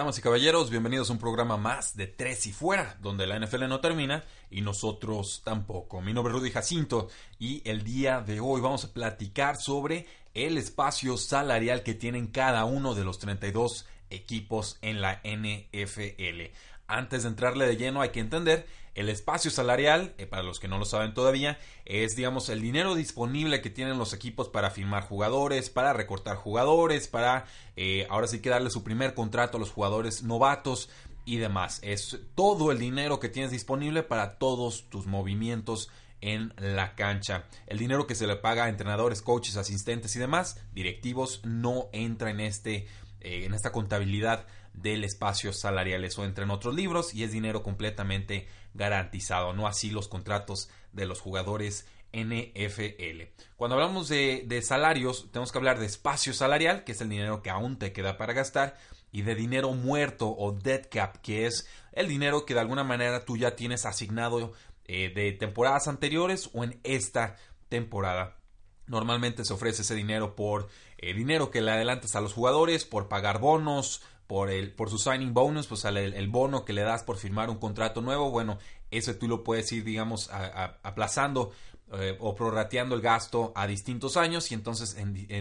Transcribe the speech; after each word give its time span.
Damas 0.00 0.18
y 0.18 0.22
caballeros, 0.22 0.70
bienvenidos 0.70 1.10
a 1.10 1.12
un 1.12 1.18
programa 1.18 1.58
más 1.58 1.94
de 1.94 2.06
Tres 2.06 2.46
y 2.46 2.52
Fuera, 2.52 2.96
donde 3.02 3.26
la 3.26 3.38
NFL 3.38 3.68
no 3.68 3.80
termina 3.80 4.24
y 4.50 4.62
nosotros 4.62 5.42
tampoco. 5.44 6.00
Mi 6.00 6.14
nombre 6.14 6.32
es 6.32 6.40
Rudy 6.40 6.50
Jacinto 6.50 7.08
y 7.38 7.60
el 7.68 7.84
día 7.84 8.22
de 8.22 8.40
hoy 8.40 8.62
vamos 8.62 8.82
a 8.86 8.94
platicar 8.94 9.58
sobre 9.58 10.06
el 10.32 10.56
espacio 10.56 11.18
salarial 11.18 11.82
que 11.82 11.92
tienen 11.92 12.28
cada 12.28 12.64
uno 12.64 12.94
de 12.94 13.04
los 13.04 13.18
32 13.18 13.86
equipos 14.08 14.78
en 14.80 15.02
la 15.02 15.20
NFL. 15.22 16.44
Antes 16.86 17.24
de 17.24 17.28
entrarle 17.28 17.66
de 17.66 17.76
lleno 17.76 18.00
hay 18.00 18.08
que 18.08 18.20
entender 18.20 18.66
el 18.94 19.08
espacio 19.08 19.50
salarial, 19.50 20.14
eh, 20.18 20.26
para 20.26 20.42
los 20.42 20.58
que 20.58 20.68
no 20.68 20.78
lo 20.78 20.84
saben 20.84 21.14
todavía, 21.14 21.58
es 21.84 22.16
digamos 22.16 22.48
el 22.48 22.60
dinero 22.60 22.94
disponible 22.94 23.60
que 23.60 23.70
tienen 23.70 23.98
los 23.98 24.12
equipos 24.12 24.48
para 24.48 24.70
firmar 24.70 25.04
jugadores, 25.04 25.70
para 25.70 25.92
recortar 25.92 26.36
jugadores, 26.36 27.08
para 27.08 27.46
eh, 27.76 28.06
ahora 28.10 28.26
sí 28.26 28.40
que 28.40 28.50
darle 28.50 28.70
su 28.70 28.82
primer 28.82 29.14
contrato 29.14 29.56
a 29.56 29.60
los 29.60 29.70
jugadores 29.70 30.22
novatos 30.22 30.90
y 31.24 31.36
demás. 31.36 31.78
Es 31.82 32.18
todo 32.34 32.72
el 32.72 32.78
dinero 32.78 33.20
que 33.20 33.28
tienes 33.28 33.50
disponible 33.52 34.02
para 34.02 34.38
todos 34.38 34.88
tus 34.90 35.06
movimientos 35.06 35.90
en 36.20 36.52
la 36.58 36.94
cancha. 36.94 37.44
El 37.66 37.78
dinero 37.78 38.06
que 38.06 38.14
se 38.14 38.26
le 38.26 38.36
paga 38.36 38.64
a 38.64 38.68
entrenadores, 38.68 39.22
coaches, 39.22 39.56
asistentes 39.56 40.14
y 40.16 40.18
demás, 40.18 40.60
directivos, 40.72 41.40
no 41.44 41.88
entra 41.92 42.30
en 42.30 42.40
este 42.40 42.86
eh, 43.22 43.44
en 43.44 43.52
esta 43.52 43.70
contabilidad 43.70 44.46
del 44.72 45.04
espacio 45.04 45.52
salarial. 45.52 46.04
Eso 46.04 46.24
entra 46.24 46.44
en 46.44 46.50
otros 46.50 46.74
libros 46.74 47.14
y 47.14 47.22
es 47.22 47.32
dinero 47.32 47.62
completamente 47.62 48.48
garantizado, 48.74 49.52
no 49.52 49.66
así 49.66 49.90
los 49.90 50.08
contratos 50.08 50.70
de 50.92 51.06
los 51.06 51.20
jugadores 51.20 51.86
NFL. 52.12 53.22
Cuando 53.56 53.76
hablamos 53.76 54.08
de, 54.08 54.62
salarios, 54.62 55.30
tenemos 55.30 55.52
que 55.52 55.58
hablar 55.58 55.78
de 55.78 55.86
espacio 55.86 56.32
salarial, 56.32 56.84
que 56.84 56.92
es 56.92 57.00
el 57.00 57.08
dinero 57.08 57.42
que 57.42 57.50
aún 57.50 57.78
te 57.78 57.92
queda 57.92 58.16
para 58.16 58.32
gastar, 58.32 58.76
y 59.12 59.22
de 59.22 59.34
dinero 59.34 59.72
muerto 59.72 60.28
o 60.28 60.52
dead 60.52 60.86
cap, 60.90 61.18
que 61.22 61.46
es 61.46 61.68
el 61.92 62.08
dinero 62.08 62.46
que 62.46 62.54
de 62.54 62.60
alguna 62.60 62.84
manera 62.84 63.24
tú 63.24 63.36
ya 63.36 63.56
tienes 63.56 63.86
asignado 63.86 64.52
eh, 64.84 65.12
de 65.14 65.32
temporadas 65.32 65.88
anteriores 65.88 66.50
o 66.52 66.64
en 66.64 66.80
esta 66.84 67.36
temporada. 67.68 68.36
Normalmente 68.86 69.44
se 69.44 69.52
ofrece 69.52 69.82
ese 69.82 69.94
dinero 69.94 70.34
por 70.34 70.68
eh, 70.98 71.14
dinero 71.14 71.50
que 71.50 71.60
le 71.60 71.70
adelantas 71.70 72.16
a 72.16 72.20
los 72.20 72.32
jugadores, 72.32 72.84
por 72.84 73.08
pagar 73.08 73.38
bonos, 73.38 74.02
por, 74.30 74.48
el, 74.48 74.70
por 74.70 74.90
su 74.90 74.96
signing 74.96 75.34
bonus, 75.34 75.66
pues 75.66 75.84
el, 75.84 76.28
bono 76.28 76.64
que 76.64 76.72
le 76.72 76.82
das 76.82 77.02
por 77.02 77.16
firmar 77.16 77.50
un 77.50 77.58
contrato 77.58 78.00
nuevo, 78.00 78.30
bueno, 78.30 78.58
eso 78.92 79.16
tú 79.16 79.26
lo 79.26 79.42
puedes 79.42 79.72
ir, 79.72 79.82
digamos, 79.82 80.30
aplazando 80.30 81.50
eh, 81.94 82.16
o 82.20 82.36
prorrateando 82.36 82.94
el 82.94 83.00
gasto 83.00 83.52
a 83.56 83.66
distintos 83.66 84.16
años 84.16 84.52
y 84.52 84.54
entonces 84.54 84.96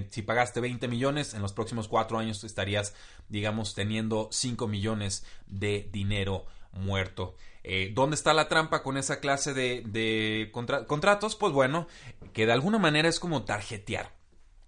si 0.09 0.21
pagaste 0.23 0.59
20 0.59 0.87
millones, 0.87 1.35
en 1.35 1.43
los 1.43 1.53
próximos 1.53 1.87
cuatro 1.87 2.17
años 2.17 2.43
estarías, 2.43 2.95
digamos, 3.27 3.75
teniendo 3.75 4.27
5 4.31 4.67
millones 4.67 5.23
de 5.45 5.87
dinero 5.93 6.47
muerto. 6.71 7.35
Eh, 7.63 7.91
¿Dónde 7.93 8.15
está 8.15 8.33
la 8.33 8.47
trampa 8.47 8.81
con 8.81 8.97
esa 8.97 9.19
clase 9.19 9.53
de, 9.53 10.49
contratos? 10.51 11.35
Pues 11.35 11.53
bueno, 11.53 11.85
que 12.33 12.47
de 12.47 12.53
alguna 12.53 12.79
manera 12.79 13.07
es 13.07 13.19
como 13.19 13.43
tarjetear. 13.43 14.17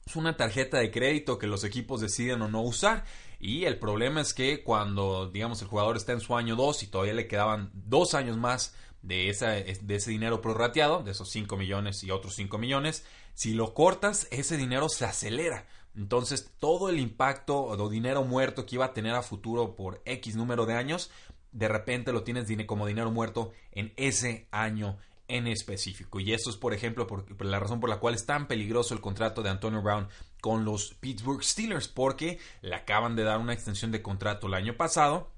Es 0.05 0.15
una 0.15 0.37
tarjeta 0.37 0.77
de 0.77 0.91
crédito 0.91 1.39
que 1.39 1.47
los 1.47 1.63
equipos 1.63 2.01
deciden 2.01 2.43
o 2.43 2.47
no 2.47 2.61
usar. 2.61 3.03
Y 3.43 3.65
el 3.65 3.79
problema 3.79 4.21
es 4.21 4.35
que 4.35 4.63
cuando, 4.63 5.27
digamos, 5.27 5.63
el 5.63 5.67
jugador 5.67 5.97
está 5.97 6.11
en 6.11 6.21
su 6.21 6.35
año 6.35 6.55
2 6.55 6.83
y 6.83 6.87
todavía 6.87 7.15
le 7.15 7.27
quedaban 7.27 7.71
dos 7.73 8.13
años 8.13 8.37
más 8.37 8.75
de, 9.01 9.35
de 9.81 9.95
ese 9.95 10.11
dinero 10.11 10.41
prorrateado, 10.41 11.01
de 11.01 11.09
esos 11.09 11.31
5 11.31 11.57
millones 11.57 12.03
y 12.03 12.11
otros 12.11 12.35
5 12.35 12.59
millones, 12.59 13.03
si 13.33 13.55
lo 13.55 13.73
cortas, 13.73 14.27
ese 14.29 14.57
dinero 14.57 14.89
se 14.89 15.05
acelera. 15.05 15.65
Entonces, 15.95 16.51
todo 16.59 16.89
el 16.89 16.99
impacto 16.99 17.63
o 17.63 17.89
dinero 17.89 18.23
muerto 18.23 18.67
que 18.67 18.75
iba 18.75 18.85
a 18.85 18.93
tener 18.93 19.15
a 19.15 19.23
futuro 19.23 19.75
por 19.75 20.03
X 20.05 20.35
número 20.35 20.67
de 20.67 20.75
años, 20.75 21.09
de 21.51 21.67
repente 21.67 22.13
lo 22.13 22.23
tienes 22.23 22.47
como 22.67 22.85
dinero 22.85 23.09
muerto 23.09 23.53
en 23.71 23.91
ese 23.97 24.47
año 24.51 24.99
en 25.31 25.47
específico. 25.47 26.19
Y 26.19 26.33
eso 26.33 26.49
es, 26.49 26.57
por 26.57 26.73
ejemplo, 26.73 27.07
por, 27.07 27.25
la 27.45 27.59
razón 27.59 27.79
por 27.79 27.89
la 27.89 27.99
cual 27.99 28.13
es 28.13 28.25
tan 28.25 28.47
peligroso 28.47 28.93
el 28.93 29.01
contrato 29.01 29.41
de 29.41 29.49
Antonio 29.49 29.81
Brown 29.81 30.07
con 30.41 30.65
los 30.65 30.95
Pittsburgh 30.95 31.43
Steelers, 31.43 31.87
porque 31.87 32.39
le 32.61 32.75
acaban 32.75 33.15
de 33.15 33.23
dar 33.23 33.39
una 33.39 33.53
extensión 33.53 33.91
de 33.91 34.01
contrato 34.01 34.47
el 34.47 34.55
año 34.55 34.75
pasado 34.75 35.31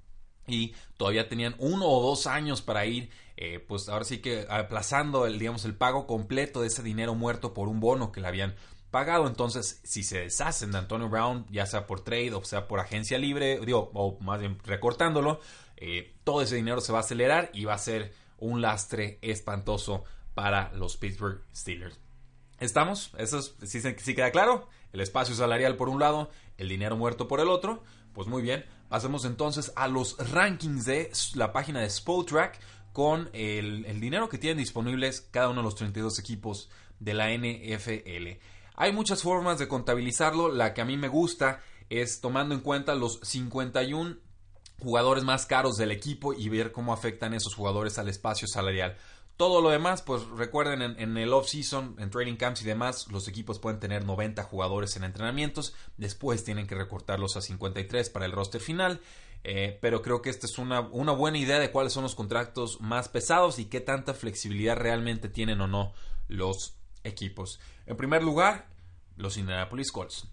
y 0.48 0.74
todavía 0.98 1.30
tenían 1.30 1.56
uno 1.60 1.88
o 1.88 2.02
dos 2.02 2.28
años 2.28 2.62
para 2.62 2.86
ir, 2.86 3.10
eh, 3.38 3.60
pues 3.60 3.88
ahora 3.90 4.06
sí 4.06 4.20
que 4.20 4.46
aplazando 4.50 5.26
el, 5.26 5.40
digamos, 5.40 5.66
el 5.66 5.76
pago 5.76 6.08
completo 6.08 6.62
de 6.62 6.68
ese 6.68 6.84
dinero 6.84 7.16
muerto 7.16 7.54
por 7.54 7.68
un 7.68 7.80
bono 7.80 8.12
que 8.12 8.22
le 8.22 8.28
habían 8.28 8.56
pagado. 8.92 9.28
Entonces, 9.28 9.82
si 9.84 10.04
se 10.04 10.20
deshacen 10.20 10.72
de 10.72 10.78
Antonio 10.78 11.10
Brown, 11.10 11.46
ya 11.50 11.66
sea 11.66 11.88
por 11.88 12.02
trade 12.02 12.34
o 12.34 12.44
sea 12.44 12.68
por 12.68 12.80
agencia 12.80 13.18
libre, 13.18 13.60
digo, 13.66 13.92
o 13.94 14.20
más 14.22 14.40
bien 14.40 14.60
recortándolo, 14.64 15.40
eh, 15.78 16.16
todo 16.24 16.42
ese 16.42 16.56
dinero 16.56 16.82
se 16.82 16.92
va 16.92 17.00
a 17.00 17.02
acelerar 17.02 17.50
y 17.54 17.66
va 17.66 17.74
a 17.74 17.80
ser 17.80 18.14
un 18.38 18.62
lastre 18.62 19.20
espantoso 19.22 20.04
para 20.34 20.72
los 20.74 20.98
Pittsburgh 20.98 21.42
Steelers. 21.56 22.00
¿Estamos? 22.60 23.12
¿Eso 23.18 23.42
sí, 23.42 23.82
sí 23.82 24.16
queda 24.16 24.32
claro? 24.32 24.70
El 24.94 25.02
espacio 25.02 25.36
salarial 25.36 25.76
por 25.76 25.90
un 25.90 26.00
lado, 26.00 26.30
el 26.58 26.70
dinero 26.70 26.96
muerto 26.96 27.28
por 27.28 27.40
el 27.40 27.50
otro. 27.50 27.84
Pues 28.14 28.28
muy 28.28 28.42
bien, 28.42 28.64
pasemos 28.90 29.26
entonces 29.26 29.74
a 29.76 29.88
los 29.88 30.16
rankings 30.32 30.86
de 30.86 31.12
la 31.34 31.52
página 31.52 31.82
de 31.82 31.90
Spotrack 31.90 32.60
con 32.94 33.30
el, 33.34 33.86
el, 33.86 34.00
dinero 34.00 34.30
que 34.30 34.38
tienen 34.38 34.60
disponibles 34.60 35.22
cada 35.32 35.50
uno 35.50 35.62
de 35.62 35.66
los 35.66 35.76
32 35.76 36.20
equipos 36.20 36.70
de 37.00 37.16
la 37.16 37.36
NFL. 37.36 38.40
Hay 38.76 38.92
muchas 38.92 39.24
formas 39.24 39.58
de 39.58 39.68
contabilizarlo, 39.68 40.50
la 40.52 40.76
que 40.76 40.82
a 40.82 40.86
mí 40.86 40.96
me 40.96 41.08
gusta 41.08 41.60
es 41.90 42.22
tomando 42.22 42.54
en 42.54 42.62
cuenta 42.62 42.94
los 42.94 43.20
51 43.24 44.18
jugadores 44.80 45.24
más 45.24 45.46
caros 45.46 45.76
del 45.78 45.92
equipo 45.92 46.34
y 46.34 46.50
ver 46.50 46.72
cómo 46.72 46.94
afectan 46.94 47.34
esos 47.34 47.56
jugadores 47.56 47.98
al 47.98 48.10
espacio 48.10 48.48
salarial. 48.48 48.98
Todo 49.36 49.62
lo 49.62 49.70
demás, 49.72 50.04
pues 50.04 50.24
recuerden 50.28 50.82
en, 50.82 51.18
el 51.18 51.34
off-season, 51.34 51.96
en 51.98 52.12
training 52.12 52.36
camps 52.36 52.62
y 52.62 52.66
demás, 52.66 53.08
los 53.12 53.28
equipos 53.28 53.58
pueden 53.58 53.80
tener 53.80 54.06
90 54.06 54.44
jugadores 54.44 54.96
en 54.96 55.04
entrenamientos, 55.04 55.74
después 55.98 56.44
tienen 56.44 56.68
que 56.68 56.76
recortarlos 56.76 57.36
a 57.36 57.42
53 57.42 58.12
para 58.12 58.28
el 58.28 58.32
roster 58.32 58.62
final, 58.62 59.02
eh, 59.44 59.80
pero 59.82 60.04
creo 60.04 60.22
que 60.22 60.30
esta 60.30 60.46
es 60.46 60.60
una, 60.60 60.82
buena 60.82 61.40
idea 61.40 61.58
de 61.58 61.72
cuáles 61.72 61.94
son 61.94 62.04
los 62.04 62.14
contratos 62.14 62.80
más 62.80 63.10
pesados 63.10 63.58
y 63.58 63.66
qué 63.66 63.82
tanta 63.82 64.14
flexibilidad 64.14 64.78
realmente 64.78 65.30
tienen 65.30 65.62
o 65.62 65.68
no 65.68 65.94
los 66.28 66.76
equipos. 67.04 67.60
En 67.88 67.98
primer 67.98 68.22
lugar, 68.22 68.68
los 69.18 69.38
Indianapolis 69.38 69.92
Colts 69.92 70.28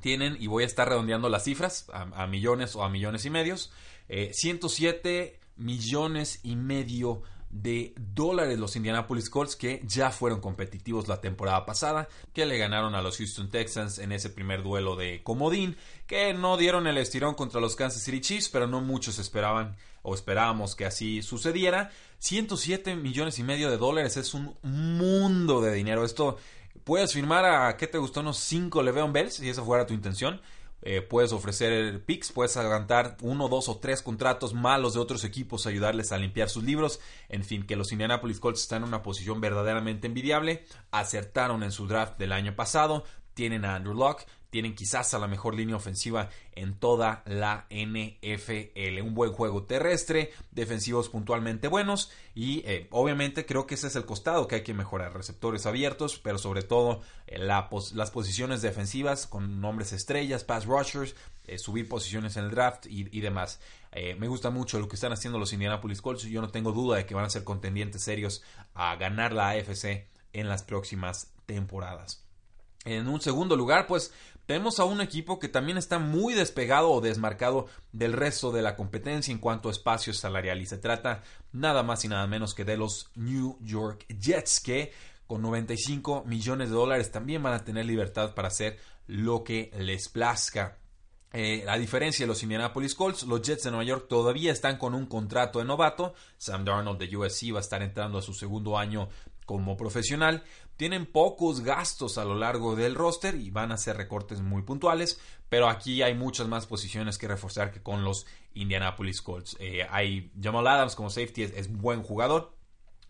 tienen, 0.00 0.36
y 0.38 0.48
voy 0.48 0.64
a 0.64 0.66
estar 0.66 0.86
redondeando 0.86 1.30
las 1.30 1.44
cifras 1.44 1.86
a, 1.94 2.26
millones 2.26 2.76
o 2.76 2.84
a 2.84 2.90
millones 2.90 3.24
y 3.24 3.30
medios, 3.30 3.72
107 4.08 5.18
eh, 5.18 5.40
millones 5.56 6.40
y 6.42 6.56
medio 6.56 7.22
de 7.54 7.94
dólares 7.96 8.58
los 8.58 8.74
Indianapolis 8.74 9.30
Colts 9.30 9.54
que 9.54 9.80
ya 9.86 10.10
fueron 10.10 10.40
competitivos 10.40 11.06
la 11.06 11.20
temporada 11.20 11.64
pasada, 11.64 12.08
que 12.32 12.46
le 12.46 12.58
ganaron 12.58 12.94
a 12.94 13.02
los 13.02 13.16
Houston 13.18 13.48
Texans 13.48 13.98
en 13.98 14.10
ese 14.10 14.28
primer 14.28 14.64
duelo 14.64 14.96
de 14.96 15.22
comodín, 15.22 15.76
que 16.06 16.34
no 16.34 16.56
dieron 16.56 16.86
el 16.88 16.98
estirón 16.98 17.34
contra 17.34 17.60
los 17.60 17.76
Kansas 17.76 18.02
City 18.02 18.20
Chiefs, 18.20 18.48
pero 18.48 18.66
no 18.66 18.80
muchos 18.80 19.18
esperaban 19.18 19.76
o 20.02 20.14
esperábamos 20.14 20.74
que 20.74 20.84
así 20.84 21.22
sucediera. 21.22 21.90
107 22.18 22.96
millones 22.96 23.38
y 23.38 23.44
medio 23.44 23.70
de 23.70 23.78
dólares 23.78 24.16
es 24.16 24.34
un 24.34 24.56
mundo 24.62 25.60
de 25.60 25.72
dinero. 25.72 26.04
Esto 26.04 26.38
Puedes 26.84 27.14
firmar 27.14 27.46
a, 27.46 27.76
¿qué 27.78 27.86
te 27.86 27.96
gustó? 27.96 28.20
Unos 28.20 28.36
5 28.38 28.82
Le'Veon 28.82 29.12
Bells, 29.12 29.34
si 29.34 29.48
esa 29.48 29.62
fuera 29.62 29.86
tu 29.86 29.94
intención. 29.94 30.40
Eh, 30.86 31.00
puedes 31.00 31.32
ofrecer 31.32 32.04
picks, 32.04 32.30
puedes 32.30 32.58
adelantar 32.58 33.16
uno, 33.22 33.48
dos 33.48 33.70
o 33.70 33.78
tres 33.78 34.02
contratos 34.02 34.52
malos 34.52 34.92
de 34.92 35.00
otros 35.00 35.24
equipos, 35.24 35.66
ayudarles 35.66 36.12
a 36.12 36.18
limpiar 36.18 36.50
sus 36.50 36.62
libros. 36.62 37.00
En 37.30 37.42
fin, 37.42 37.66
que 37.66 37.74
los 37.74 37.90
Indianapolis 37.90 38.38
Colts 38.38 38.60
están 38.60 38.82
en 38.82 38.88
una 38.88 39.02
posición 39.02 39.40
verdaderamente 39.40 40.06
envidiable. 40.06 40.66
Acertaron 40.90 41.62
en 41.62 41.72
su 41.72 41.86
draft 41.86 42.18
del 42.18 42.32
año 42.32 42.54
pasado. 42.54 43.04
tienen 43.32 43.64
a 43.64 43.74
Andrew 43.74 43.94
Luck, 43.94 44.20
tienen 44.54 44.76
quizás 44.76 45.12
a 45.14 45.18
la 45.18 45.26
mejor 45.26 45.56
línea 45.56 45.74
ofensiva 45.74 46.30
en 46.52 46.78
toda 46.78 47.24
la 47.26 47.66
NFL. 47.70 49.00
Un 49.02 49.12
buen 49.12 49.32
juego 49.32 49.64
terrestre, 49.64 50.30
defensivos 50.52 51.08
puntualmente 51.08 51.66
buenos 51.66 52.12
y 52.36 52.60
eh, 52.60 52.86
obviamente 52.92 53.46
creo 53.46 53.66
que 53.66 53.74
ese 53.74 53.88
es 53.88 53.96
el 53.96 54.04
costado 54.06 54.46
que 54.46 54.54
hay 54.54 54.62
que 54.62 54.72
mejorar. 54.72 55.12
Receptores 55.12 55.66
abiertos, 55.66 56.20
pero 56.20 56.38
sobre 56.38 56.62
todo 56.62 57.02
eh, 57.26 57.40
las 57.40 58.10
posiciones 58.12 58.62
defensivas 58.62 59.26
con 59.26 59.60
nombres 59.60 59.92
estrellas, 59.92 60.44
pass 60.44 60.66
rushers, 60.66 61.16
eh, 61.48 61.58
subir 61.58 61.88
posiciones 61.88 62.36
en 62.36 62.44
el 62.44 62.52
draft 62.52 62.86
y, 62.86 63.08
y 63.10 63.22
demás. 63.22 63.58
me 63.92 64.28
gusta 64.28 64.50
mucho 64.50 64.78
lo 64.78 64.86
que 64.86 64.94
están 64.94 65.12
haciendo 65.12 65.40
los 65.40 65.52
Indianapolis 65.52 66.00
Colts. 66.00 66.22
Yo 66.22 66.40
no 66.40 66.50
tengo 66.50 66.70
duda 66.70 66.98
de 66.98 67.06
que 67.06 67.14
van 67.16 67.24
a 67.24 67.30
ser 67.30 67.42
contendientes 67.42 68.02
serios 68.02 68.44
a 68.72 68.94
ganar 68.94 69.32
la 69.32 69.48
AFC 69.48 70.06
en 70.32 70.48
las 70.48 70.62
próximas 70.62 71.32
temporadas. 71.44 72.24
En 72.84 73.08
un 73.08 73.20
segundo 73.20 73.56
lugar, 73.56 73.86
pues 73.86 74.12
tenemos 74.46 74.78
a 74.78 74.84
un 74.84 75.00
equipo 75.00 75.38
que 75.38 75.48
también 75.48 75.78
está 75.78 75.98
muy 75.98 76.34
despegado 76.34 76.90
o 76.90 77.00
desmarcado 77.00 77.66
del 77.92 78.12
resto 78.12 78.52
de 78.52 78.62
la 78.62 78.76
competencia 78.76 79.32
en 79.32 79.38
cuanto 79.38 79.68
a 79.68 79.72
espacio 79.72 80.12
salarial 80.12 80.60
y 80.60 80.66
se 80.66 80.78
trata 80.78 81.22
nada 81.52 81.82
más 81.82 82.04
y 82.04 82.08
nada 82.08 82.26
menos 82.26 82.54
que 82.54 82.64
de 82.64 82.76
los 82.76 83.10
New 83.14 83.58
York 83.62 84.06
Jets 84.08 84.60
que 84.60 84.92
con 85.26 85.42
95 85.42 86.24
millones 86.26 86.68
de 86.68 86.74
dólares 86.74 87.10
también 87.10 87.42
van 87.42 87.54
a 87.54 87.64
tener 87.64 87.86
libertad 87.86 88.34
para 88.34 88.48
hacer 88.48 88.78
lo 89.06 89.44
que 89.44 89.70
les 89.78 90.08
plazca. 90.08 90.78
Eh, 91.36 91.64
a 91.68 91.76
diferencia 91.78 92.24
de 92.24 92.28
los 92.28 92.42
Indianapolis 92.44 92.94
Colts, 92.94 93.24
los 93.24 93.42
Jets 93.42 93.64
de 93.64 93.70
Nueva 93.70 93.84
York 93.84 94.06
todavía 94.08 94.52
están 94.52 94.76
con 94.78 94.94
un 94.94 95.06
contrato 95.06 95.58
de 95.58 95.64
novato. 95.64 96.14
Sam 96.38 96.64
Darnold 96.64 97.00
de 97.00 97.16
USC 97.16 97.52
va 97.52 97.58
a 97.58 97.60
estar 97.60 97.82
entrando 97.82 98.18
a 98.18 98.22
su 98.22 98.34
segundo 98.34 98.78
año 98.78 99.08
como 99.44 99.76
profesional. 99.76 100.42
Tienen 100.76 101.06
pocos 101.06 101.60
gastos 101.60 102.18
a 102.18 102.24
lo 102.24 102.34
largo 102.34 102.74
del 102.74 102.94
roster 102.94 103.34
y 103.36 103.50
van 103.50 103.72
a 103.72 103.76
ser 103.76 103.96
recortes 103.96 104.40
muy 104.40 104.62
puntuales, 104.62 105.20
pero 105.48 105.68
aquí 105.68 106.02
hay 106.02 106.14
muchas 106.14 106.48
más 106.48 106.66
posiciones 106.66 107.18
que 107.18 107.28
reforzar 107.28 107.70
que 107.70 107.82
con 107.82 108.04
los 108.04 108.26
Indianapolis 108.54 109.22
Colts. 109.22 109.56
Eh, 109.60 109.86
hay 109.90 110.32
Jamal 110.40 110.66
Adams 110.66 110.96
como 110.96 111.10
safety, 111.10 111.42
es, 111.42 111.52
es 111.52 111.72
buen 111.72 112.02
jugador, 112.02 112.53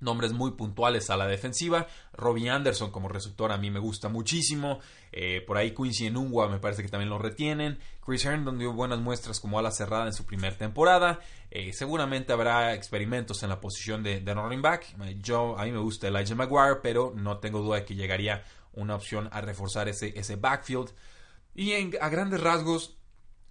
nombres 0.05 0.33
muy 0.33 0.53
puntuales 0.53 1.11
a 1.11 1.17
la 1.17 1.27
defensiva. 1.27 1.89
Robbie 2.12 2.51
Anderson 2.51 2.91
como 2.91 3.09
receptor 3.09 3.51
a 3.51 3.59
mí 3.59 3.71
me 3.71 3.81
gusta 3.81 4.09
muchísimo. 4.09 4.79
Eh, 5.11 5.43
por 5.47 5.56
ahí 5.56 5.73
Quincy 5.75 6.06
Enungwa 6.06 6.49
me 6.49 6.59
parece 6.59 6.83
que 6.83 6.89
también 6.89 7.11
lo 7.11 7.19
retienen. 7.19 7.79
Chris 8.05 8.25
Herndon 8.25 8.59
dio 8.59 8.73
buenas 8.73 9.01
muestras 9.01 9.41
como 9.41 9.59
ala 9.59 9.71
cerrada 9.71 10.06
en 10.06 10.12
su 10.12 10.25
primera 10.25 10.56
temporada. 10.56 11.21
Eh, 11.51 11.73
seguramente 11.73 12.33
habrá 12.33 12.75
experimentos 12.75 13.43
en 13.43 13.49
la 13.49 13.61
posición 13.61 14.03
de, 14.03 14.21
running 14.33 14.62
back. 14.62 14.95
Yo, 15.21 15.59
a 15.59 15.65
mí 15.65 15.73
me 15.73 15.79
gusta 15.79 16.09
Elijah 16.09 16.35
Maguire, 16.35 16.81
pero 16.83 17.12
no 17.17 17.39
tengo 17.39 17.61
duda 17.61 17.77
de 17.77 17.85
que 17.85 17.95
llegaría 17.95 18.45
una 18.75 18.95
opción 18.95 19.29
a 19.33 19.41
reforzar 19.41 19.89
ese, 19.89 20.12
ese 20.19 20.37
backfield. 20.37 20.91
Y 21.55 21.73
a 21.97 22.09
grandes 22.09 22.41
rasgos, 22.41 22.97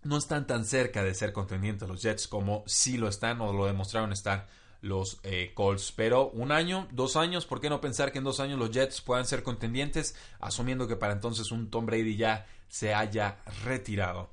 no 0.03 0.17
están 0.17 0.45
tan 0.47 0.65
cerca 0.65 1.03
de 1.03 1.15
ser 1.15 1.33
contendientes 1.33 1.87
los 1.87 2.01
Jets 2.01 2.27
como 2.27 2.63
sí 2.67 2.97
lo 2.97 3.07
están 3.07 3.41
o 3.41 3.53
lo 3.53 3.65
demostraron 3.65 4.11
estar 4.11 4.47
los 4.83 5.19
eh, 5.23 5.51
Colts. 5.55 5.91
Pero 5.95 6.29
un 6.29 6.51
año, 6.51 6.87
dos 6.91 7.15
años, 7.15 7.45
¿por 7.47 7.59
qué 7.59 7.69
no 7.69 7.81
pensar 7.81 8.11
que 8.11 8.19
en 8.19 8.23
dos 8.23 8.39
años 8.39 8.59
los 8.59 8.69
Jets 8.69 9.01
puedan 9.01 9.25
ser 9.25 9.41
contendientes, 9.41 10.15
asumiendo 10.39 10.87
que 10.87 10.97
para 10.97 11.13
entonces 11.13 11.51
un 11.51 11.71
Tom 11.71 11.85
Brady 11.87 12.15
ya 12.15 12.45
se 12.67 12.93
haya 12.93 13.39
retirado? 13.63 14.29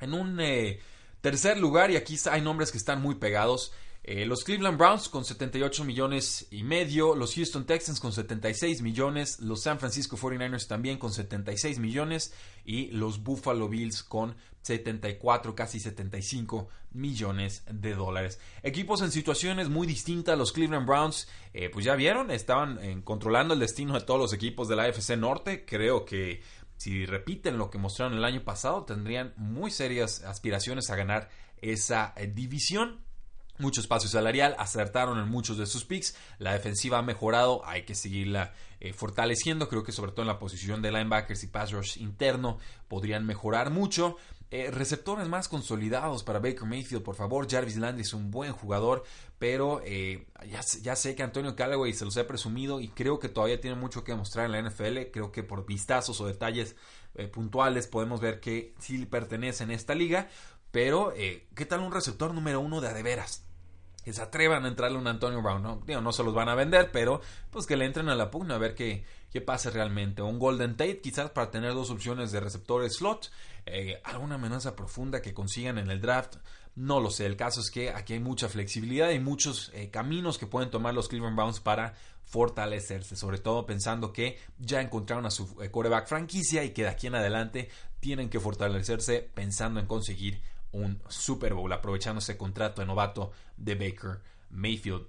En 0.00 0.14
un 0.14 0.38
eh, 0.40 0.78
tercer 1.20 1.58
lugar, 1.58 1.90
y 1.90 1.96
aquí 1.96 2.16
hay 2.30 2.42
nombres 2.42 2.70
que 2.70 2.78
están 2.78 3.00
muy 3.00 3.16
pegados, 3.16 3.72
eh, 4.10 4.24
los 4.24 4.42
Cleveland 4.42 4.78
Browns 4.78 5.10
con 5.10 5.22
78 5.22 5.84
millones 5.84 6.48
y 6.50 6.62
medio, 6.62 7.14
los 7.14 7.34
Houston 7.34 7.66
Texans 7.66 8.00
con 8.00 8.10
76 8.10 8.80
millones, 8.80 9.38
los 9.40 9.64
San 9.64 9.78
Francisco 9.78 10.16
49ers 10.16 10.66
también 10.66 10.96
con 10.96 11.12
76 11.12 11.78
millones 11.78 12.32
y 12.64 12.86
los 12.92 13.22
Buffalo 13.22 13.68
Bills 13.68 14.02
con 14.02 14.34
74, 14.62 15.54
casi 15.54 15.78
75 15.78 16.70
millones 16.92 17.64
de 17.70 17.94
dólares. 17.94 18.40
Equipos 18.62 19.02
en 19.02 19.12
situaciones 19.12 19.68
muy 19.68 19.86
distintas, 19.86 20.38
los 20.38 20.52
Cleveland 20.52 20.86
Browns, 20.86 21.28
eh, 21.52 21.68
pues 21.68 21.84
ya 21.84 21.94
vieron, 21.94 22.30
estaban 22.30 22.78
eh, 22.82 23.02
controlando 23.04 23.52
el 23.52 23.60
destino 23.60 23.92
de 23.92 24.06
todos 24.06 24.18
los 24.18 24.32
equipos 24.32 24.68
de 24.68 24.76
la 24.76 24.84
AFC 24.84 25.18
Norte, 25.18 25.66
creo 25.66 26.06
que 26.06 26.40
si 26.78 27.04
repiten 27.04 27.58
lo 27.58 27.68
que 27.68 27.76
mostraron 27.76 28.16
el 28.16 28.24
año 28.24 28.42
pasado, 28.42 28.86
tendrían 28.86 29.34
muy 29.36 29.70
serias 29.70 30.24
aspiraciones 30.24 30.88
a 30.88 30.96
ganar 30.96 31.28
esa 31.60 32.14
división 32.32 33.06
mucho 33.58 33.80
espacio 33.80 34.08
salarial, 34.08 34.54
acertaron 34.58 35.18
en 35.18 35.28
muchos 35.28 35.58
de 35.58 35.66
sus 35.66 35.84
picks, 35.84 36.16
la 36.38 36.52
defensiva 36.52 36.98
ha 36.98 37.02
mejorado, 37.02 37.62
hay 37.64 37.82
que 37.82 37.94
seguirla 37.94 38.52
eh, 38.80 38.92
fortaleciendo, 38.92 39.68
creo 39.68 39.82
que 39.82 39.90
sobre 39.90 40.12
todo 40.12 40.22
en 40.22 40.28
la 40.28 40.38
posición 40.38 40.82
de 40.82 40.92
linebackers 40.92 41.42
y 41.42 41.48
pass 41.48 41.72
rush 41.72 41.98
interno 41.98 42.58
podrían 42.86 43.26
mejorar 43.26 43.70
mucho. 43.70 44.16
Eh, 44.50 44.70
receptores 44.70 45.28
más 45.28 45.48
consolidados 45.48 46.22
para 46.22 46.38
Baker 46.38 46.64
Mayfield, 46.64 47.02
por 47.02 47.16
favor. 47.16 47.50
Jarvis 47.50 47.76
Landry 47.76 48.02
es 48.02 48.14
un 48.14 48.30
buen 48.30 48.52
jugador, 48.52 49.04
pero 49.38 49.82
eh, 49.84 50.26
ya, 50.46 50.96
sé 50.96 51.14
que 51.16 51.22
Antonio 51.22 51.56
Callaway 51.56 51.92
se 51.92 52.04
los 52.04 52.16
he 52.16 52.24
presumido 52.24 52.80
y 52.80 52.88
creo 52.88 53.18
que 53.18 53.28
todavía 53.28 53.60
tiene 53.60 53.76
mucho 53.76 54.04
que 54.04 54.14
mostrar 54.14 54.46
en 54.46 54.52
la 54.52 54.62
NFL. 54.62 55.10
Creo 55.12 55.32
que 55.32 55.42
por 55.42 55.66
vistazos 55.66 56.20
o 56.20 56.26
detalles 56.26 56.76
puntuales 57.32 57.88
podemos 57.88 58.20
ver 58.20 58.38
que 58.38 58.74
sí 58.78 59.04
pertenece 59.06 59.64
en 59.64 59.72
esta 59.72 59.94
liga. 59.94 60.28
Pero, 60.70 61.12
¿qué 61.14 61.66
tal 61.66 61.80
un 61.80 61.92
receptor 61.92 62.32
número 62.32 62.60
uno 62.60 62.80
de 62.80 62.88
adeveras? 62.88 63.47
Que 64.08 64.14
se 64.14 64.22
atrevan 64.22 64.64
a 64.64 64.68
entrarle 64.68 64.96
un 64.96 65.06
Antonio 65.06 65.42
Brown. 65.42 65.62
No, 65.62 66.00
no 66.00 66.12
se 66.12 66.22
los 66.22 66.32
van 66.32 66.48
a 66.48 66.54
vender, 66.54 66.90
pero 66.90 67.20
pues 67.50 67.66
que 67.66 67.76
le 67.76 67.84
entren 67.84 68.08
a 68.08 68.14
la 68.14 68.30
pugna 68.30 68.54
a 68.54 68.58
ver 68.58 68.74
qué, 68.74 69.04
qué 69.30 69.42
pase 69.42 69.68
realmente. 69.68 70.22
Un 70.22 70.38
Golden 70.38 70.78
Tate 70.78 71.02
quizás 71.02 71.28
para 71.28 71.50
tener 71.50 71.74
dos 71.74 71.90
opciones 71.90 72.32
de 72.32 72.40
receptores 72.40 72.94
slot. 72.96 73.30
Eh, 73.66 74.00
alguna 74.04 74.36
amenaza 74.36 74.74
profunda 74.74 75.20
que 75.20 75.34
consigan 75.34 75.76
en 75.76 75.90
el 75.90 76.00
draft. 76.00 76.36
No 76.74 77.00
lo 77.00 77.10
sé. 77.10 77.26
El 77.26 77.36
caso 77.36 77.60
es 77.60 77.70
que 77.70 77.90
aquí 77.90 78.14
hay 78.14 78.20
mucha 78.20 78.48
flexibilidad 78.48 79.10
y 79.10 79.18
muchos 79.18 79.70
eh, 79.74 79.90
caminos 79.90 80.38
que 80.38 80.46
pueden 80.46 80.70
tomar 80.70 80.94
los 80.94 81.08
Cleveland 81.08 81.36
Browns 81.36 81.60
para 81.60 81.92
fortalecerse. 82.24 83.14
Sobre 83.14 83.36
todo 83.36 83.66
pensando 83.66 84.10
que 84.10 84.38
ya 84.58 84.80
encontraron 84.80 85.26
a 85.26 85.30
su 85.30 85.54
coreback 85.70 86.04
eh, 86.04 86.08
franquicia 86.08 86.64
y 86.64 86.70
que 86.70 86.84
de 86.84 86.88
aquí 86.88 87.08
en 87.08 87.16
adelante 87.16 87.68
tienen 88.00 88.30
que 88.30 88.40
fortalecerse 88.40 89.28
pensando 89.34 89.80
en 89.80 89.86
conseguir 89.86 90.40
un 90.72 91.02
Super 91.08 91.54
Bowl, 91.54 91.72
aprovechando 91.72 92.18
ese 92.20 92.36
contrato 92.36 92.80
de 92.80 92.86
novato 92.86 93.32
de 93.56 93.74
Baker 93.74 94.20
Mayfield. 94.50 95.06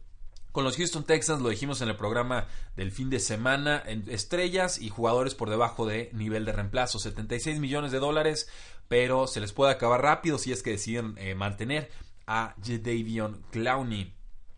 Con 0.51 0.63
los 0.63 0.77
Houston 0.77 1.03
Texans, 1.03 1.41
lo 1.41 1.49
dijimos 1.49 1.81
en 1.81 1.89
el 1.89 1.95
programa 1.95 2.47
del 2.75 2.91
fin 2.91 3.09
de 3.11 3.19
semana, 3.19 3.83
estrellas 4.07 4.79
y 4.81 4.89
jugadores 4.89 5.35
por 5.35 5.49
debajo 5.49 5.85
de 5.85 6.09
nivel 6.13 6.43
de 6.43 6.53
reemplazo, 6.53 6.97
76 6.97 7.59
millones 7.59 7.91
de 7.91 7.99
dólares, 7.99 8.49
pero 8.87 9.27
se 9.27 9.41
les 9.41 9.53
puede 9.53 9.71
acabar 9.71 10.01
rápido 10.01 10.39
si 10.39 10.51
es 10.51 10.63
que 10.63 10.71
deciden 10.71 11.13
eh, 11.17 11.35
mantener 11.35 11.91
a 12.25 12.55
Jadavion 12.63 13.43
Clowney. 13.51 14.13